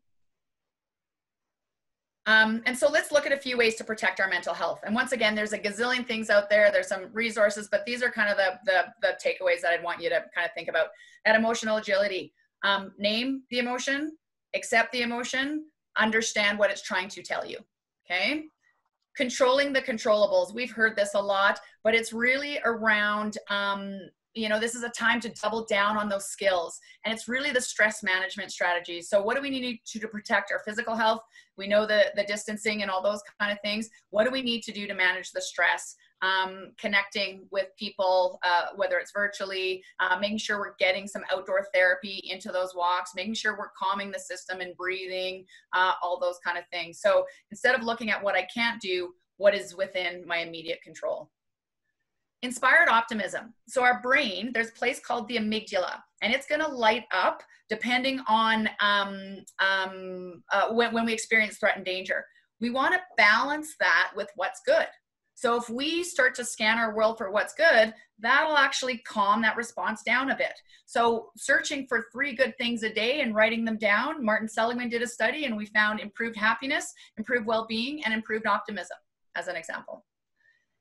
[2.27, 4.81] Um, and so let's look at a few ways to protect our mental health.
[4.85, 6.71] And once again, there's a gazillion things out there.
[6.73, 10.01] There's some resources, but these are kind of the, the, the takeaways that I'd want
[10.01, 10.87] you to kind of think about.
[11.27, 14.17] At emotional agility, um, name the emotion,
[14.55, 15.67] accept the emotion,
[15.99, 17.59] understand what it's trying to tell you.
[18.07, 18.45] Okay.
[19.17, 20.55] Controlling the controllables.
[20.55, 24.01] We've heard this a lot, but it's really around um,
[24.35, 26.81] you know this is a time to double down on those skills.
[27.05, 30.53] And it's really the stress management strategies so what do we need to, to protect
[30.53, 31.23] our physical health?
[31.57, 33.89] We know the the distancing and all those kind of things.
[34.11, 35.97] What do we need to do to manage the stress?
[36.23, 41.67] Um, connecting with people uh, whether it's virtually uh, making sure we're getting some outdoor
[41.75, 46.39] therapy into those walks making sure we're calming the system and breathing uh, all those
[46.43, 47.01] kind of things.
[47.01, 51.31] So instead of looking at what i can't do what is within my immediate control
[52.45, 53.55] inspired optimism.
[53.69, 57.43] So our brain, there's a place called the amygdala, and it's going to light up
[57.69, 62.25] depending on um, um, uh, when, when we experience threat and danger.
[62.61, 64.87] We want to balance that with what's good.
[65.35, 69.57] So if we start to scan our world for what's good, that'll actually calm that
[69.57, 70.53] response down a bit.
[70.87, 75.03] So searching for three good things a day and writing them down, Martin Seligman did
[75.03, 78.97] a study and we found improved happiness, improved well-being, and improved optimism
[79.35, 80.05] as an example.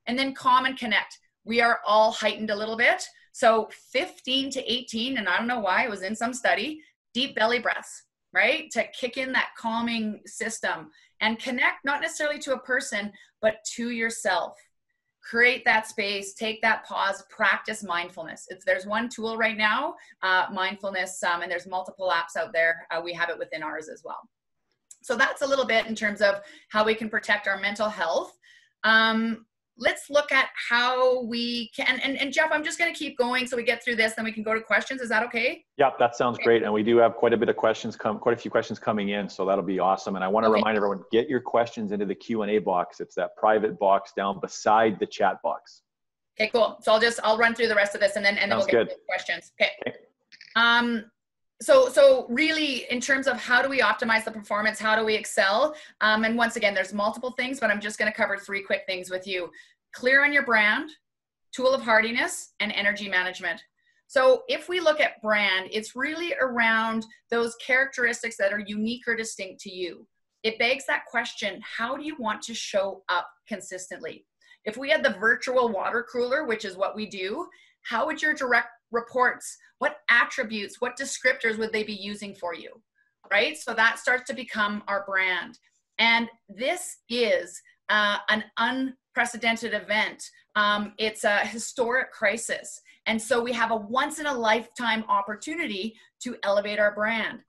[0.06, 3.04] And then calm and connect we are all heightened a little bit.
[3.32, 6.82] So 15 to 18, and I don't know why, it was in some study,
[7.14, 8.70] deep belly breaths, right?
[8.72, 13.90] To kick in that calming system and connect not necessarily to a person, but to
[13.90, 14.56] yourself.
[15.22, 18.46] Create that space, take that pause, practice mindfulness.
[18.50, 22.86] If there's one tool right now, uh, mindfulness, um, and there's multiple apps out there.
[22.92, 24.20] Uh, we have it within ours as well.
[25.02, 28.38] So that's a little bit in terms of how we can protect our mental health.
[28.84, 29.46] Um,
[29.78, 33.48] let's look at how we can and, and jeff i'm just going to keep going
[33.48, 35.90] so we get through this then we can go to questions is that okay yeah
[35.98, 36.44] that sounds okay.
[36.44, 38.78] great and we do have quite a bit of questions come quite a few questions
[38.78, 40.56] coming in so that'll be awesome and i want to okay.
[40.58, 45.00] remind everyone get your questions into the q&a box it's that private box down beside
[45.00, 45.82] the chat box
[46.40, 48.52] okay cool so i'll just i'll run through the rest of this and then and
[48.52, 49.06] then Sounds we'll get good.
[49.08, 49.72] questions okay.
[49.88, 49.98] okay
[50.56, 51.06] um
[51.64, 55.16] so so really in terms of how do we optimize the performance how do we
[55.16, 55.76] excel?
[56.02, 58.84] Um, and once again there's multiple things but i'm just going to cover three quick
[58.86, 59.50] things with you.
[59.94, 60.90] Clear on your brand
[61.54, 63.62] tool of hardiness and energy management.
[64.08, 69.16] So if we look at brand it's really around those characteristics that are unique or
[69.16, 70.06] distinct to you.
[70.44, 74.26] It begs that question how do you want to show up consistently?
[74.66, 77.48] If we had the virtual water cooler which is what we do
[77.84, 82.70] how would your direct reports what attributes what descriptors would they be using for you
[83.32, 83.58] right?
[83.58, 85.60] So that starts to become our brand.
[86.00, 90.24] And this is uh, an unprecedented event.
[90.56, 92.82] Um, it's a historic crisis.
[93.06, 97.40] And so we have a once in a lifetime opportunity to elevate our brand.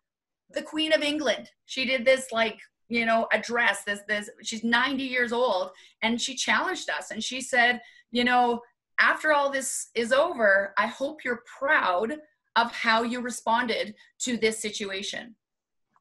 [0.52, 5.02] The queen of england she did this like you know address this this she's 90
[5.02, 5.70] years old
[6.02, 7.80] and she challenged us and she said
[8.12, 8.60] you know
[8.98, 12.18] after all this is over, I hope you're proud
[12.56, 15.34] of how you responded to this situation.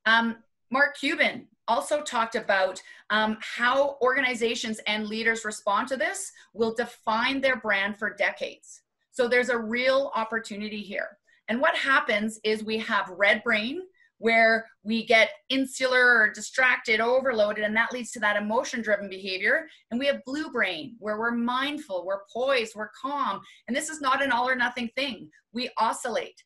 [0.05, 0.37] Um,
[0.69, 7.41] Mark Cuban also talked about um, how organizations and leaders respond to this will define
[7.41, 8.81] their brand for decades.
[9.11, 11.17] So there's a real opportunity here.
[11.47, 13.83] And what happens is we have red brain,
[14.24, 19.67] where we get insular or distracted, overloaded, and that leads to that emotion driven behavior.
[19.91, 23.41] And we have blue brain, where we're mindful, we're poised, we're calm.
[23.67, 25.30] And this is not an all or nothing thing.
[25.51, 26.41] We oscillate.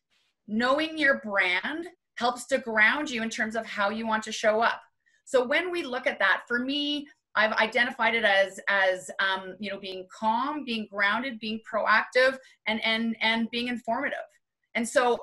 [0.48, 4.60] Knowing your brand helps to ground you in terms of how you want to show
[4.60, 4.80] up.
[5.24, 7.06] So when we look at that, for me,
[7.36, 12.84] I've identified it as as um, you know being calm, being grounded, being proactive, and
[12.84, 14.18] and and being informative.
[14.74, 15.16] And so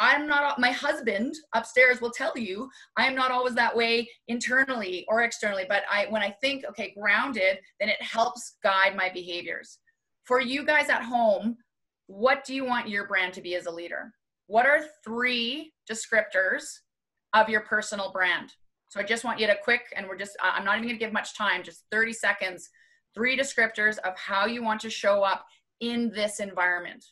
[0.00, 5.04] I'm not, my husband upstairs will tell you I am not always that way internally
[5.08, 9.78] or externally, but I, when I think, okay, grounded, then it helps guide my behaviors.
[10.24, 11.58] For you guys at home,
[12.06, 14.10] what do you want your brand to be as a leader?
[14.46, 16.64] What are three descriptors
[17.34, 18.54] of your personal brand?
[18.88, 21.12] So I just want you to quick, and we're just, I'm not even gonna give
[21.12, 22.70] much time, just 30 seconds,
[23.14, 25.44] three descriptors of how you want to show up
[25.80, 27.04] in this environment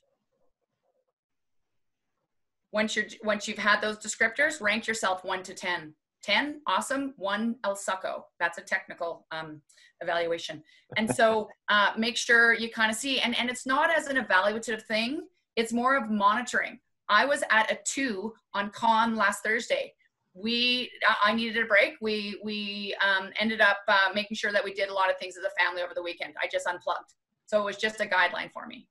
[2.73, 7.15] once you're once you've had those descriptors rank yourself 1 to 10 10 awesome.
[7.17, 8.23] 1 el succo.
[8.41, 9.63] That's a technical um,
[10.01, 10.63] evaluation.
[10.97, 14.17] And so uh, make sure you kind of see and and it's not as an
[14.17, 15.27] evaluative thing.
[15.57, 16.79] It's more of monitoring.
[17.09, 19.95] I was at a 2 on con last thursday.
[20.35, 20.91] We
[21.25, 21.95] i needed a break.
[22.01, 25.37] We we um, ended up uh, making sure that we did a lot of things
[25.37, 26.35] as a family over the weekend.
[26.43, 27.15] I just unplugged.
[27.47, 28.87] So it was just a guideline for me.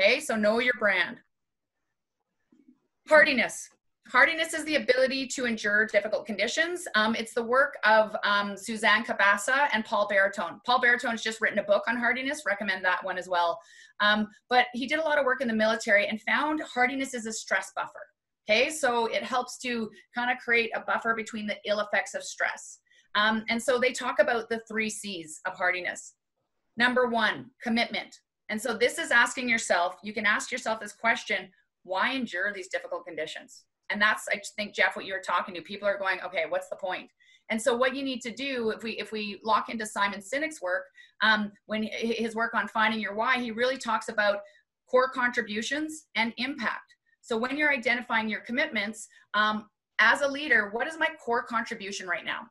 [0.00, 1.18] Okay so know your brand
[3.08, 3.70] hardiness
[4.08, 6.86] hardiness is the ability to endure difficult conditions.
[6.94, 10.60] Um, it's the work of um, Suzanne Kobasa and Paul Bartone.
[10.64, 13.58] Paul Bartone's just written a book on hardiness, recommend that one as well.
[14.00, 17.26] Um, but he did a lot of work in the military and found hardiness is
[17.26, 17.92] a stress buffer.
[18.48, 22.22] Okay, so it helps to kind of create a buffer between the ill effects of
[22.22, 22.78] stress.
[23.14, 26.14] Um, and so they talk about the three C's of hardiness.
[26.78, 28.20] Number one, commitment.
[28.48, 31.50] And so this is asking yourself, you can ask yourself this question
[31.88, 33.64] why endure these difficult conditions?
[33.90, 35.62] And that's, I think, Jeff, what you were talking to.
[35.62, 37.10] People are going, okay, what's the point?
[37.50, 40.60] And so what you need to do, if we if we lock into Simon Sinek's
[40.60, 40.84] work,
[41.22, 44.40] um, when his work on finding your why, he really talks about
[44.90, 46.94] core contributions and impact.
[47.22, 49.66] So when you're identifying your commitments, um,
[49.98, 52.42] as a leader, what is my core contribution right now?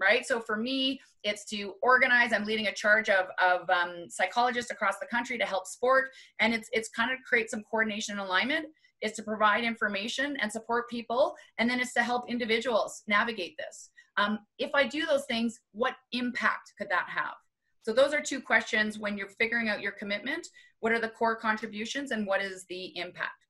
[0.00, 0.24] Right.
[0.24, 2.32] So for me, it's to organize.
[2.32, 6.54] I'm leading a charge of, of um, psychologists across the country to help sport, and
[6.54, 8.66] it's it's kind of create some coordination and alignment
[9.02, 13.90] is to provide information and support people, and then it's to help individuals navigate this.
[14.16, 17.34] Um, if I do those things, what impact could that have?
[17.82, 20.46] So those are two questions when you're figuring out your commitment.
[20.80, 23.46] What are the core contributions and what is the impact?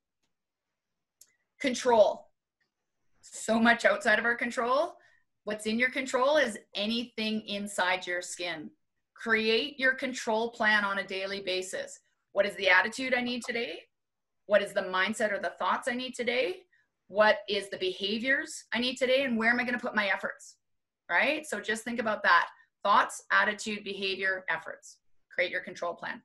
[1.61, 2.29] Control.
[3.23, 4.95] So much outside of our control.
[5.45, 8.71] What's in your control is anything inside your skin.
[9.15, 12.01] Create your control plan on a daily basis.
[12.33, 13.81] What is the attitude I need today?
[14.47, 16.63] What is the mindset or the thoughts I need today?
[17.09, 19.25] What is the behaviors I need today?
[19.25, 20.57] And where am I going to put my efforts?
[21.11, 21.47] Right?
[21.47, 22.47] So just think about that
[22.83, 24.99] thoughts, attitude, behavior, efforts.
[25.35, 26.23] Create your control plan.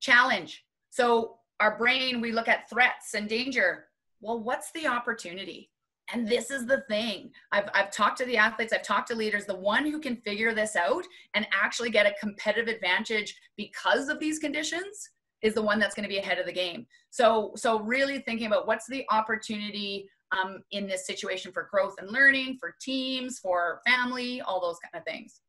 [0.00, 0.64] Challenge.
[0.90, 3.86] So, our brain, we look at threats and danger.
[4.20, 5.70] Well, what's the opportunity?
[6.12, 7.32] And this is the thing.
[7.50, 9.44] I've, I've talked to the athletes, I've talked to leaders.
[9.44, 11.04] The one who can figure this out
[11.34, 15.10] and actually get a competitive advantage because of these conditions
[15.42, 16.86] is the one that's going to be ahead of the game.
[17.10, 22.10] So, so really thinking about what's the opportunity um, in this situation for growth and
[22.10, 25.40] learning, for teams, for family, all those kind of things.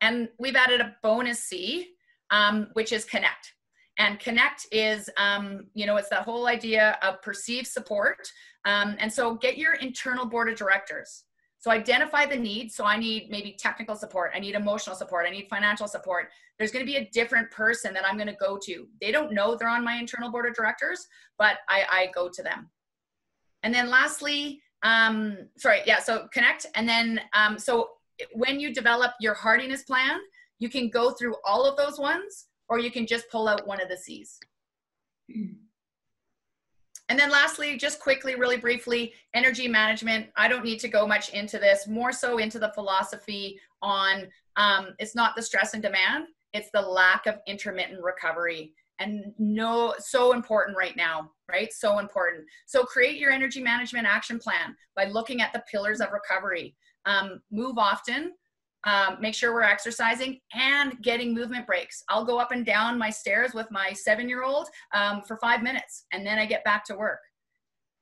[0.00, 1.90] And we've added a bonus C,
[2.30, 3.54] um, which is connect.
[3.98, 8.26] And connect is, um, you know, it's that whole idea of perceived support.
[8.64, 11.24] Um, and so get your internal board of directors.
[11.58, 12.74] So identify the needs.
[12.74, 14.32] So I need maybe technical support.
[14.34, 15.26] I need emotional support.
[15.26, 16.30] I need financial support.
[16.58, 18.86] There's going to be a different person that I'm going to go to.
[19.00, 21.06] They don't know they're on my internal board of directors,
[21.38, 22.70] but I, I go to them.
[23.62, 26.64] And then lastly, um, sorry, yeah, so connect.
[26.74, 27.90] And then, um, so
[28.32, 30.18] when you develop your hardiness plan,
[30.58, 33.82] you can go through all of those ones, or you can just pull out one
[33.82, 34.38] of the C's.
[37.20, 40.28] And then lastly, just quickly, really briefly, energy management.
[40.36, 44.94] I don't need to go much into this, more so into the philosophy on um,
[44.98, 48.72] it's not the stress and demand, it's the lack of intermittent recovery.
[49.00, 51.70] And no, so important right now, right?
[51.74, 52.46] So important.
[52.64, 56.74] So create your energy management action plan by looking at the pillars of recovery.
[57.04, 58.32] Um, move often,
[58.84, 62.02] um, make sure we're exercising and getting movement breaks.
[62.08, 65.62] I'll go up and down my stairs with my seven year old um, for five
[65.62, 67.20] minutes and then I get back to work.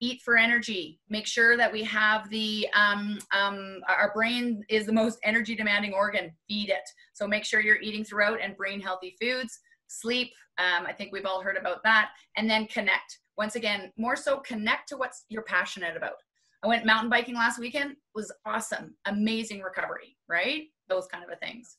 [0.01, 1.01] Eat for energy.
[1.09, 5.93] Make sure that we have the, um, um, our brain is the most energy demanding
[5.93, 6.31] organ.
[6.49, 6.89] Feed it.
[7.15, 9.59] So make sure you're eating throughout and brain healthy foods.
[9.89, 10.33] Sleep.
[10.59, 12.11] Um, I think we've all heard about that.
[12.37, 13.19] And then connect.
[13.37, 16.15] Once again, more so connect to what you're passionate about.
[16.63, 17.97] I went mountain biking last weekend.
[18.15, 18.95] was awesome.
[19.07, 20.65] Amazing recovery, right?
[20.89, 21.77] Those kind of things.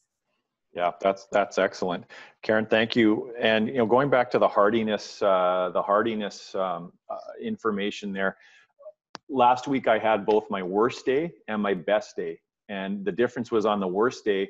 [0.73, 2.05] Yeah, that's that's excellent,
[2.43, 2.65] Karen.
[2.65, 3.33] Thank you.
[3.39, 8.37] And you know, going back to the hardiness, uh, the hardiness um, uh, information there.
[9.29, 13.51] Last week, I had both my worst day and my best day, and the difference
[13.51, 14.49] was on the worst day,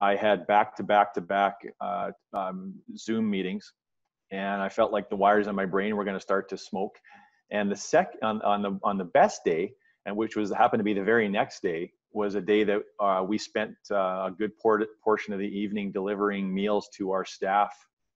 [0.00, 3.72] I had back to back to back uh, um, Zoom meetings,
[4.32, 6.98] and I felt like the wires in my brain were going to start to smoke.
[7.50, 9.74] And the sec on, on the on the best day,
[10.06, 13.24] and which was happened to be the very next day, was a day that uh,
[13.26, 13.96] we spent uh,
[14.28, 17.72] a good por- portion of the evening delivering meals to our staff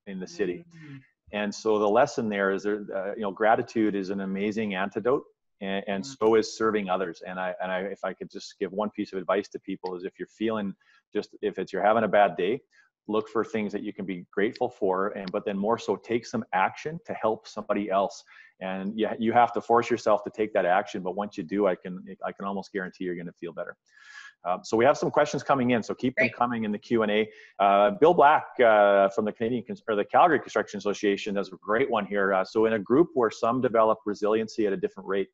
[0.07, 0.65] in the city.
[0.77, 0.97] Mm-hmm.
[1.33, 5.25] And so the lesson there is, there, uh, you know, gratitude is an amazing antidote,
[5.61, 6.25] and, and mm-hmm.
[6.25, 7.23] so is serving others.
[7.27, 9.97] And I and I, if I could just give one piece of advice to people
[9.97, 10.75] is if you're feeling
[11.13, 12.61] just if it's you're having a bad day,
[13.09, 16.27] look for things that you can be grateful for and but then more so take
[16.27, 18.25] some action to help somebody else.
[18.61, 21.67] And you, you have to force yourself to take that action but once you do
[21.67, 23.77] i can i can almost guarantee you're going to feel better.
[24.45, 26.33] Um, so we have some questions coming in so keep Great.
[26.33, 27.29] them coming in the q&a
[27.59, 31.91] uh, bill black uh, from the canadian or the calgary construction association does a great
[31.91, 32.33] one here.
[32.33, 35.29] Uh, so in a group where some develop resiliency at a different rate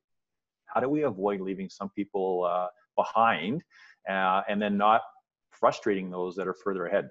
[0.73, 3.61] how do we avoid leaving some people uh, behind
[4.09, 5.01] uh, and then not
[5.51, 7.07] frustrating those that are further ahead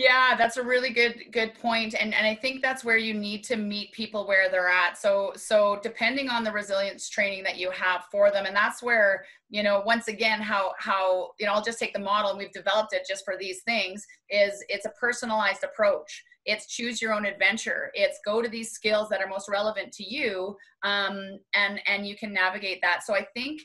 [0.00, 3.44] Yeah, that's a really good good point, and and I think that's where you need
[3.44, 4.96] to meet people where they're at.
[4.96, 9.26] So so depending on the resilience training that you have for them, and that's where
[9.50, 12.50] you know once again how how you know I'll just take the model and we've
[12.52, 16.24] developed it just for these things is it's a personalized approach.
[16.46, 17.90] It's choose your own adventure.
[17.92, 22.16] It's go to these skills that are most relevant to you, um, and and you
[22.16, 23.02] can navigate that.
[23.04, 23.60] So I think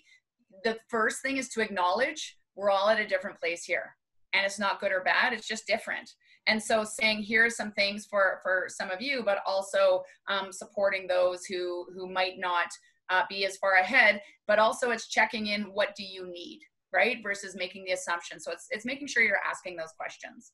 [0.65, 3.95] the first thing is to acknowledge we're all at a different place here
[4.33, 6.13] and it's not good or bad it's just different
[6.47, 10.51] and so saying here are some things for for some of you but also um,
[10.51, 12.67] supporting those who who might not
[13.09, 16.59] uh, be as far ahead but also it's checking in what do you need
[16.95, 18.39] right versus making the assumption.
[18.39, 20.53] So it's it's making sure you're asking those questions.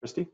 [0.00, 0.26] Christy?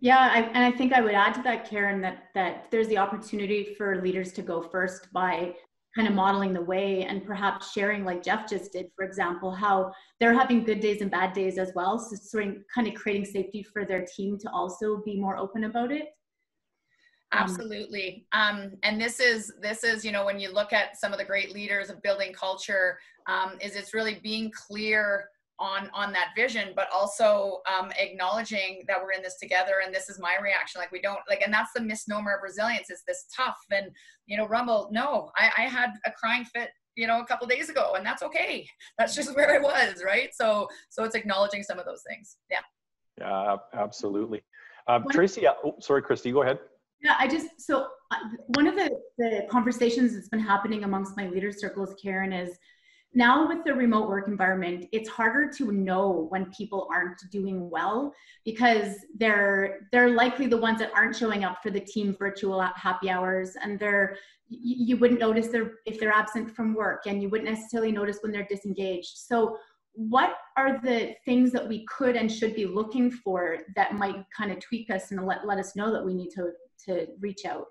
[0.00, 2.98] Yeah I, and i think i would add to that karen that that there's the
[2.98, 5.54] opportunity for leaders to go first by
[5.94, 9.92] kind of modeling the way and perhaps sharing like jeff just did for example how
[10.20, 11.98] they're having good days and bad days as well.
[11.98, 15.64] So sort of kind of creating safety for their team to also be more open
[15.64, 16.14] about it.
[17.32, 18.26] Um, absolutely.
[18.32, 21.24] Um, and this is this is you know when you look at some of the
[21.24, 25.28] great leaders of building culture um, is it's really being clear
[25.58, 30.08] on on that vision but also um, acknowledging that we're in this together and this
[30.08, 33.26] is my reaction like we don't like and that's the misnomer of resilience is this
[33.34, 33.86] tough and
[34.26, 37.68] you know rumble no i, I had a crying fit you know a couple days
[37.68, 38.66] ago and that's okay.
[38.98, 40.30] That's just where i was right?
[40.34, 42.36] So so it's acknowledging some of those things.
[42.50, 42.58] Yeah.
[43.18, 44.42] Yeah absolutely.
[44.86, 46.58] Um, tracy oh, sorry christy go ahead.
[47.02, 48.16] Yeah i just so uh,
[48.54, 52.56] one of the the conversations that's been happening amongst my leader circles karen is
[53.14, 58.12] now with the remote work environment it's harder to know when people aren't doing well
[58.44, 63.08] because they're they're likely the ones that aren't showing up for the team virtual happy
[63.08, 64.16] hours and they're
[64.48, 68.32] you wouldn't notice they're if they're absent from work and you wouldn't necessarily notice when
[68.32, 69.16] they're disengaged.
[69.16, 69.56] So
[69.94, 74.50] what are the things that we could and should be looking for that might kind
[74.50, 76.50] of tweak us and let, let us know that we need to
[76.86, 77.66] to reach out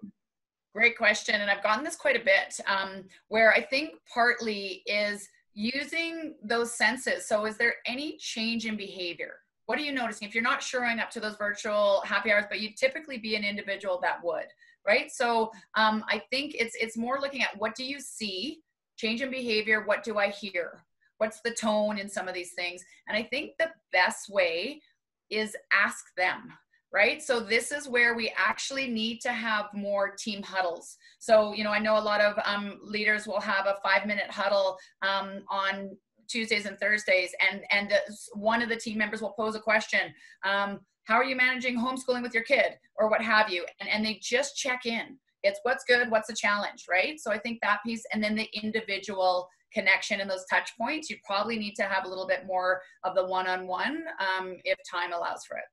[0.73, 1.35] Great question.
[1.35, 6.73] And I've gotten this quite a bit, um, where I think partly is using those
[6.75, 7.27] senses.
[7.27, 9.35] So, is there any change in behavior?
[9.67, 10.27] What are you noticing?
[10.27, 13.43] If you're not showing up to those virtual happy hours, but you typically be an
[13.43, 14.47] individual that would,
[14.85, 15.11] right?
[15.11, 18.61] So, um, I think it's it's more looking at what do you see,
[18.97, 19.83] change in behavior.
[19.85, 20.83] What do I hear?
[21.19, 22.83] What's the tone in some of these things?
[23.07, 24.81] And I think the best way
[25.29, 26.51] is ask them
[26.93, 27.23] right?
[27.23, 30.95] So this is where we actually need to have more team huddles.
[31.17, 34.29] So, you know, I know a lot of um, leaders will have a five minute
[34.29, 37.93] huddle um, on Tuesdays and Thursdays, and and
[38.33, 40.13] one of the team members will pose a question.
[40.45, 43.65] Um, how are you managing homeschooling with your kid, or what have you?
[43.79, 45.17] And and they just check in.
[45.43, 47.19] It's what's good, what's the challenge, right?
[47.19, 51.09] So I think that piece, and then the individual connection and those touch points.
[51.09, 55.11] You probably need to have a little bit more of the one-on-one um, if time
[55.11, 55.63] allows for it.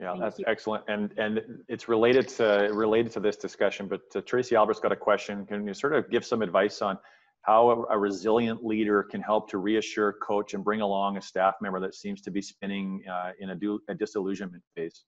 [0.00, 0.44] Yeah, Thank that's you.
[0.48, 3.86] excellent, and and it's related to related to this discussion.
[3.86, 5.44] But uh, Tracy Albert's got a question.
[5.44, 6.98] Can you sort of give some advice on
[7.42, 11.54] how a, a, resilient leader can help to reassure, coach, and bring along a staff
[11.60, 15.04] member that seems to be spinning uh, in a, do, a disillusionment phase?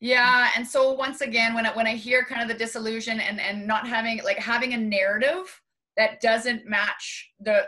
[0.00, 3.38] Yeah, and so once again, when I, when I hear kind of the disillusion and
[3.38, 5.60] and not having like having a narrative
[5.98, 7.66] that doesn't match the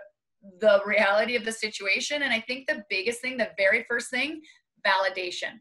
[0.61, 4.41] the reality of the situation, and I think the biggest thing, the very first thing,
[4.87, 5.61] validation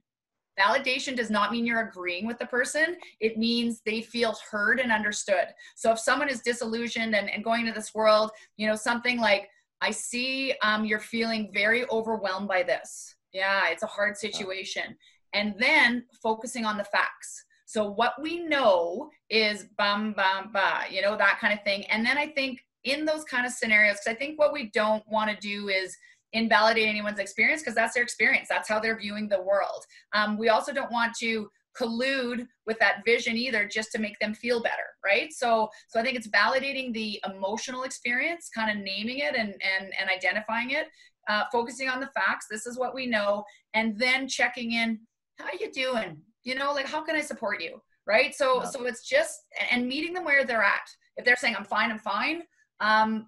[0.59, 2.97] Validation does not mean you're agreeing with the person.
[3.19, 5.47] It means they feel heard and understood.
[5.75, 9.49] So if someone is disillusioned and, and going to this world, you know, something like,
[9.81, 13.15] I see um, you're feeling very overwhelmed by this.
[13.33, 14.95] Yeah, it's a hard situation.
[15.33, 17.45] And then focusing on the facts.
[17.65, 21.85] So what we know is bam, bam, ba, you know, that kind of thing.
[21.85, 25.03] And then I think in those kind of scenarios, because I think what we don't
[25.07, 25.95] want to do is
[26.33, 28.47] invalidate anyone's experience because that's their experience.
[28.49, 29.85] That's how they're viewing the world.
[30.13, 34.33] Um, we also don't want to collude with that vision either just to make them
[34.33, 35.31] feel better right?
[35.31, 39.93] So so i think it's validating the emotional experience kind of naming it and and,
[39.97, 40.87] and identifying it
[41.29, 44.99] uh, focusing on the facts this is what we know and then checking in
[45.41, 46.17] how you doing?
[46.43, 47.81] You know like how can i support you?
[48.07, 48.33] Right?
[48.35, 50.87] So so it's just and meeting them where they're at.
[51.17, 52.43] If they're saying i'm fine i'm fine
[52.79, 53.27] um,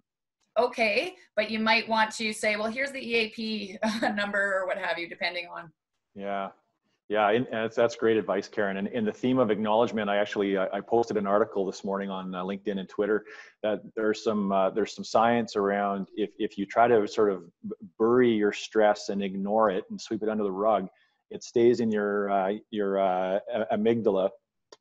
[0.58, 3.80] okay, but you might want to say, well, here's the EAP
[4.16, 5.72] number or what have you, depending on.
[6.16, 6.50] Yeah.
[7.10, 8.78] Yeah, and that's, that's great advice, Karen.
[8.78, 12.34] And in the theme of acknowledgement, I actually I posted an article this morning on
[12.34, 13.26] uh, LinkedIn and Twitter
[13.62, 17.44] that there's some uh, there's some science around if if you try to sort of
[18.00, 20.88] bury your stress and ignore it and sweep it under the rug,
[21.30, 23.40] it stays in your uh, your uh,
[23.74, 24.30] amygdala,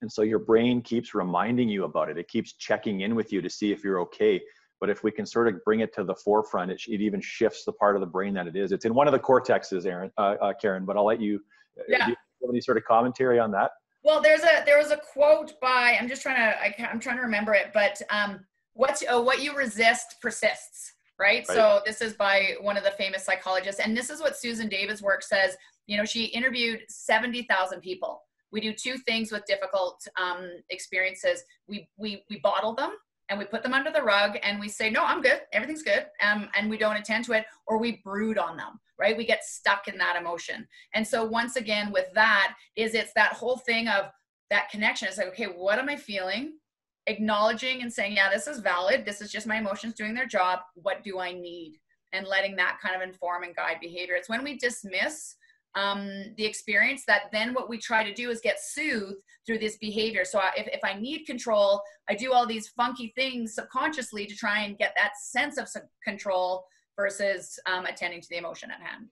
[0.00, 2.16] and so your brain keeps reminding you about it.
[2.16, 4.40] It keeps checking in with you to see if you're okay
[4.82, 7.64] but if we can sort of bring it to the forefront, it, it even shifts
[7.64, 8.72] the part of the brain that it is.
[8.72, 10.84] It's in one of the cortexes, Aaron, uh, uh, Karen.
[10.84, 11.40] But I'll let you.
[11.78, 12.06] Uh, yeah.
[12.06, 13.70] Do you have any sort of commentary on that?
[14.02, 17.14] Well, there's a there was a quote by I'm just trying to I, am trying
[17.14, 18.40] to remember it, but um,
[18.72, 21.46] what's oh, what you resist persists, right?
[21.48, 21.56] right?
[21.56, 25.00] So this is by one of the famous psychologists, and this is what Susan Davis'
[25.00, 25.56] work says.
[25.86, 28.20] You know, she interviewed seventy thousand people.
[28.50, 31.44] We do two things with difficult um, experiences.
[31.68, 32.96] We we we bottle them
[33.32, 36.04] and we put them under the rug and we say, no, I'm good, everything's good,
[36.20, 39.16] um, and we don't attend to it, or we brood on them, right?
[39.16, 40.68] We get stuck in that emotion.
[40.92, 44.10] And so once again, with that, is it's that whole thing of
[44.50, 45.08] that connection.
[45.08, 46.58] It's like, okay, what am I feeling?
[47.06, 49.06] Acknowledging and saying, yeah, this is valid.
[49.06, 50.58] This is just my emotions doing their job.
[50.74, 51.78] What do I need?
[52.12, 54.14] And letting that kind of inform and guide behavior.
[54.14, 55.36] It's when we dismiss
[55.74, 59.16] um, the experience that then what we try to do is get soothed
[59.46, 60.24] through this behavior.
[60.24, 64.60] So if, if I need control, I do all these funky things subconsciously to try
[64.60, 65.68] and get that sense of
[66.04, 66.64] control
[66.96, 69.06] versus um, attending to the emotion at hand.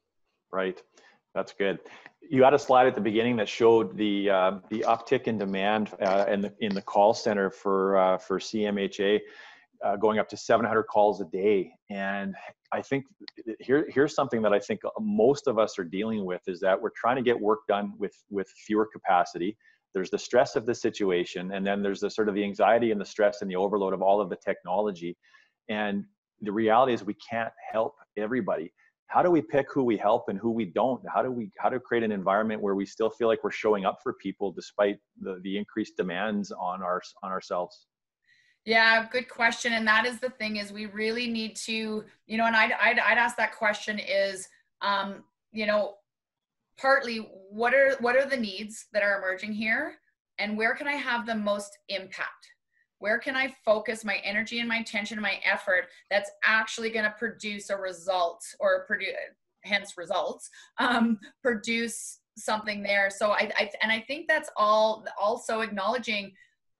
[0.52, 0.80] Right.
[1.34, 1.78] That's good.
[2.28, 5.90] You had a slide at the beginning that showed the uh, the uptick in demand
[6.02, 9.20] uh, in the in the call center for uh, for CMHA
[9.84, 11.72] uh, going up to 700 calls a day.
[11.88, 12.34] And
[12.72, 13.06] I think
[13.48, 16.60] eh, here, here's something that I think uh, most of us are dealing with is
[16.60, 19.56] that we're trying to get work done with, with fewer capacity.
[19.92, 23.00] There's the stress of the situation, and then there's the sort of the anxiety and
[23.00, 25.16] the stress and the overload of all of the technology.
[25.68, 26.04] And
[26.42, 28.72] the reality is we can't help everybody.
[29.08, 31.02] How do we pick who we help and who we don't?
[31.12, 33.84] How do we how to create an environment where we still feel like we're showing
[33.84, 37.86] up for people despite the, the increased demands on our on ourselves?
[38.64, 39.72] Yeah, good question.
[39.72, 42.98] And that is the thing is we really need to, you know, and I'd, I'd,
[42.98, 44.48] I'd ask that question is,
[44.82, 45.94] um, you know,
[46.78, 47.18] partly
[47.50, 49.94] what are, what are the needs that are emerging here
[50.38, 52.48] and where can I have the most impact?
[52.98, 57.06] Where can I focus my energy and my attention and my effort that's actually going
[57.06, 59.14] to produce a result or produce,
[59.64, 63.10] hence results, um, produce something there.
[63.10, 66.32] So I, I, and I think that's all also acknowledging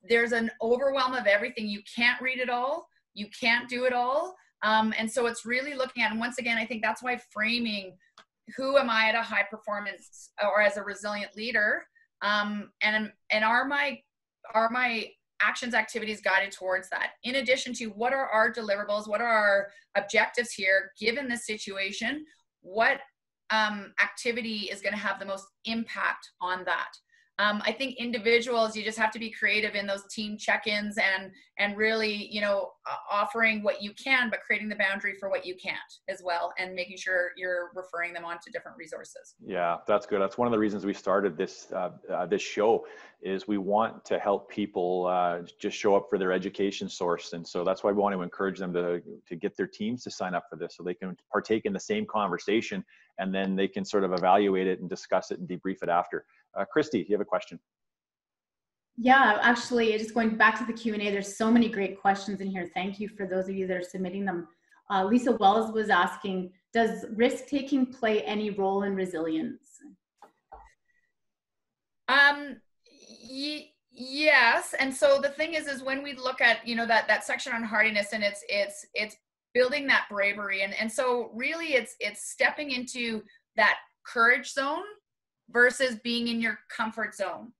[0.08, 1.66] there's an overwhelm of everything.
[1.66, 2.88] You can't read it all.
[3.14, 4.34] You can't do it all.
[4.62, 7.96] Um, and so it's really looking at, and once again, I think that's why framing
[8.56, 11.84] who am I at a high performance or as a resilient leader,
[12.22, 14.00] um, and and are my
[14.54, 15.08] are my
[15.42, 19.68] actions activities guided towards that in addition to what are our deliverables what are our
[19.96, 22.24] objectives here given this situation
[22.60, 23.00] what
[23.48, 26.92] um, activity is going to have the most impact on that
[27.40, 31.32] um, I think individuals, you just have to be creative in those team check-ins and
[31.58, 32.70] and really, you know,
[33.10, 35.78] offering what you can, but creating the boundary for what you can't
[36.08, 39.34] as well, and making sure you're referring them on to different resources.
[39.44, 40.20] Yeah, that's good.
[40.22, 42.86] That's one of the reasons we started this uh, uh, this show
[43.22, 47.46] is we want to help people uh, just show up for their education source, and
[47.46, 50.34] so that's why we want to encourage them to to get their teams to sign
[50.34, 52.84] up for this, so they can partake in the same conversation,
[53.20, 56.24] and then they can sort of evaluate it and discuss it and debrief it after.
[56.58, 57.60] Uh, Christy, you have a question?
[58.96, 62.68] Yeah, actually, just going back to the Q&A, there's so many great questions in here.
[62.74, 64.48] Thank you for those of you that are submitting them.
[64.90, 69.68] Uh, Lisa Wells was asking, does risk-taking play any role in resilience?
[72.08, 72.56] Um,
[73.92, 77.24] yes, and so the thing is, is when we look at, you know, that, that
[77.24, 79.16] section on hardiness and it's, it's, it's
[79.54, 80.62] building that bravery.
[80.62, 83.22] And, and so really it's, it's stepping into
[83.56, 84.84] that courage zone
[85.50, 87.52] versus being in your comfort zone.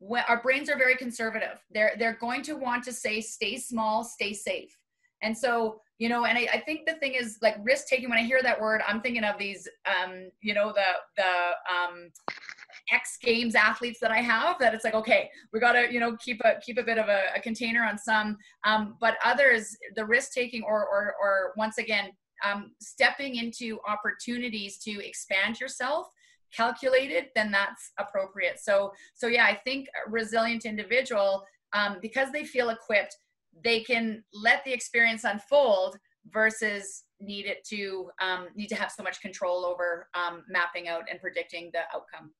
[0.00, 1.58] When, our brains are very conservative.
[1.72, 4.76] They're they're going to want to say stay small, stay safe.
[5.22, 8.08] And so, you know, and I, I think the thing is like risk taking.
[8.08, 10.84] When I hear that word, I'm thinking of these, um, you know, the
[11.16, 11.24] the
[11.74, 12.10] um,
[12.92, 14.58] X Games athletes that I have.
[14.58, 17.08] That it's like, okay, we got to, you know, keep a keep a bit of
[17.08, 21.78] a, a container on some, um, but others, the risk taking, or or or once
[21.78, 22.10] again,
[22.44, 26.08] um, stepping into opportunities to expand yourself
[26.54, 28.58] calculated, then that's appropriate.
[28.58, 33.16] So, so yeah, I think resilient individual, um, because they feel equipped,
[33.64, 35.98] they can let the experience unfold
[36.32, 41.02] versus need it to um, need to have so much control over um, mapping out
[41.10, 42.30] and predicting the outcome.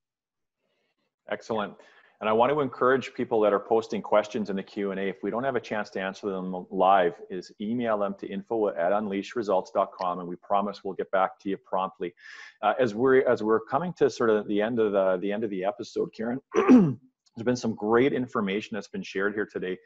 [1.30, 1.74] Excellent.
[2.20, 5.30] And I want to encourage people that are posting questions in the Q&A, if we
[5.30, 10.18] don't have a chance to answer them live, is email them to info at unleashresults.com
[10.18, 12.12] and we promise we'll get back to you promptly.
[12.60, 15.44] Uh, as, we're, as we're coming to sort of the end of the, the, end
[15.44, 19.78] of the episode, Karen, there's been some great information that's been shared here today.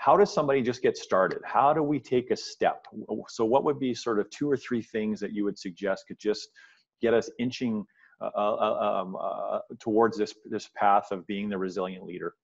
[0.00, 1.40] How does somebody just get started?
[1.44, 2.86] How do we take a step?
[3.28, 6.18] So what would be sort of two or three things that you would suggest could
[6.18, 6.48] just
[7.02, 7.84] get us inching
[8.34, 12.34] um, uh, towards this this path of being the resilient leader?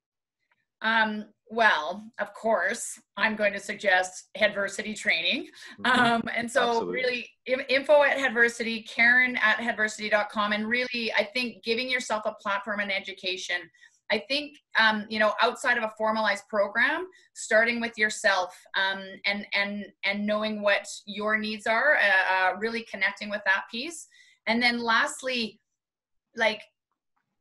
[0.83, 5.49] Um, well, of course, I'm going to suggest Headversity training.
[5.85, 6.01] Mm-hmm.
[6.01, 6.95] Um, and so, Absolutely.
[7.47, 10.53] really, info at Headversity, Karen at headversity.com.
[10.53, 13.57] And really, I think giving yourself a platform and education.
[14.13, 19.47] I think, um, you know, outside of a formalized program, starting with yourself um, and,
[19.55, 24.09] and, and knowing what your needs are, uh, uh, really connecting with that piece.
[24.47, 25.61] And then lastly,
[26.37, 26.63] like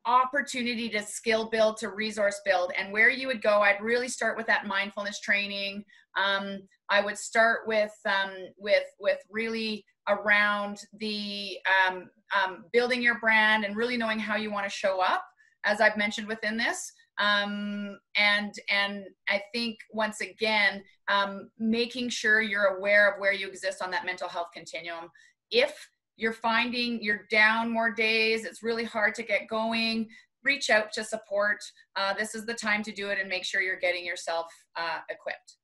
[0.06, 2.72] opportunity to skill build to resource build.
[2.76, 5.84] And where you would go i'd really start with that mindfulness training.
[6.16, 13.18] Um, i would start with um, with with really around the um, um building your
[13.20, 15.24] brand and really knowing how you want to show up
[15.64, 16.92] as i've mentioned within this.
[17.18, 23.48] Um, and and i think once again um, making sure you're aware of where you
[23.48, 25.10] exist on that mental health continuum.
[25.50, 25.90] If
[26.20, 30.08] you're finding you're down more days, it's really hard to get going,
[30.44, 31.58] reach out to support.
[31.96, 34.46] Uh, this is the time to do it and make sure you're getting yourself
[34.76, 35.56] uh, equipped.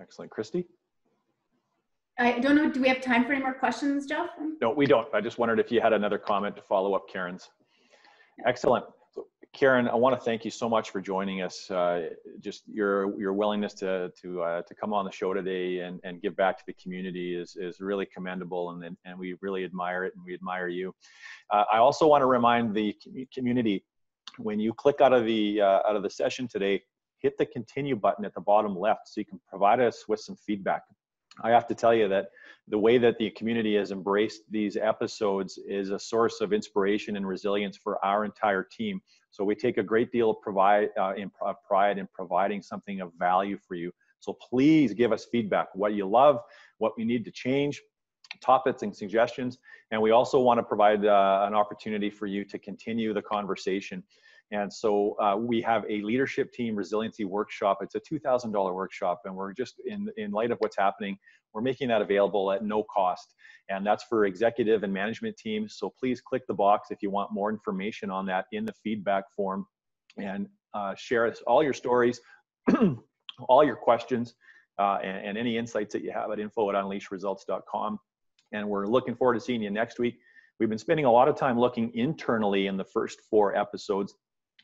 [0.00, 0.30] Excellent.
[0.30, 0.66] Christy?
[2.18, 4.28] I don't know, do we have time for any more questions, Jeff?
[4.60, 5.12] No, we don't.
[5.12, 7.50] I just wondered if you had another comment to follow up Karen's.
[8.46, 8.84] Excellent.
[9.54, 11.70] Karen, I want to thank you so much for joining us.
[11.70, 12.08] Uh,
[12.40, 16.20] just your your willingness to to uh, to come on the show today and, and
[16.20, 20.12] give back to the community is is really commendable, and and we really admire it,
[20.16, 20.92] and we admire you.
[21.50, 22.96] Uh, I also want to remind the
[23.32, 23.84] community
[24.38, 26.82] when you click out of the uh, out of the session today,
[27.18, 30.34] hit the continue button at the bottom left so you can provide us with some
[30.34, 30.82] feedback.
[31.42, 32.30] I have to tell you that
[32.68, 37.26] the way that the community has embraced these episodes is a source of inspiration and
[37.26, 39.00] resilience for our entire team.
[39.34, 43.00] So we take a great deal of provide, uh, in, uh, pride in providing something
[43.00, 43.90] of value for you.
[44.20, 46.38] So please give us feedback, what you love,
[46.78, 47.82] what we need to change,
[48.40, 49.58] topics and suggestions.
[49.90, 54.04] And we also want to provide uh, an opportunity for you to continue the conversation.
[54.54, 57.78] And so uh, we have a leadership team resiliency workshop.
[57.80, 61.18] It's a $2,000 workshop, and we're just in in light of what's happening,
[61.52, 63.34] we're making that available at no cost.
[63.68, 65.76] And that's for executive and management teams.
[65.76, 69.24] So please click the box if you want more information on that in the feedback
[69.34, 69.66] form,
[70.18, 72.20] and uh, share all your stories,
[73.48, 74.34] all your questions,
[74.78, 77.98] uh, and, and, any insights that you have at info at unleashresults.com.
[78.52, 80.18] And we're looking forward to seeing you next week.
[80.60, 84.14] We've been spending a lot of time looking internally in the first four episodes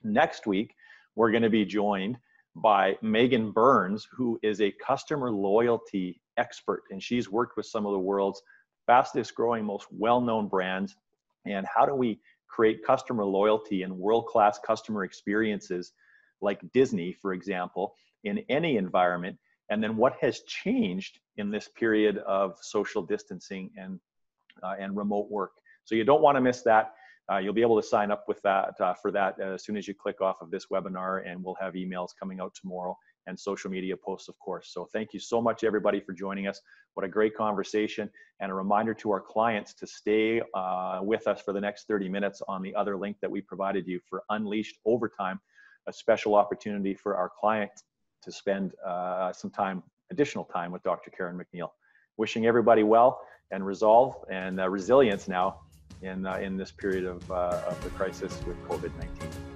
[0.03, 0.74] Next week,
[1.14, 2.16] we're going to be joined
[2.57, 7.92] by Megan Burns, who is a customer loyalty expert, and she's worked with some of
[7.92, 8.42] the world's
[8.86, 10.96] fastest growing, most well known brands.
[11.46, 15.92] And how do we create customer loyalty and world class customer experiences
[16.40, 17.94] like Disney, for example,
[18.24, 19.38] in any environment?
[19.70, 24.01] And then what has changed in this period of social distancing and,
[24.62, 25.53] uh, and remote work?
[25.84, 26.94] So you don't want to miss that.
[27.31, 29.87] Uh, you'll be able to sign up with that uh, for that as soon as
[29.87, 33.70] you click off of this webinar and we'll have emails coming out tomorrow and social
[33.70, 34.70] media posts, of course.
[34.72, 36.61] So thank you so much, everybody, for joining us.
[36.95, 38.11] What a great conversation
[38.41, 42.09] and a reminder to our clients to stay uh, with us for the next 30
[42.09, 45.39] minutes on the other link that we provided you for Unleashed Overtime,
[45.87, 47.85] a special opportunity for our clients
[48.22, 51.11] to spend uh, some time, additional time with Dr.
[51.11, 51.70] Karen MacNeill.
[52.16, 53.20] Wishing everybody well
[53.51, 55.61] and resolve and uh, resilience now
[56.03, 59.49] in, uh, in this period of, uh, of the crisis with COVID 19.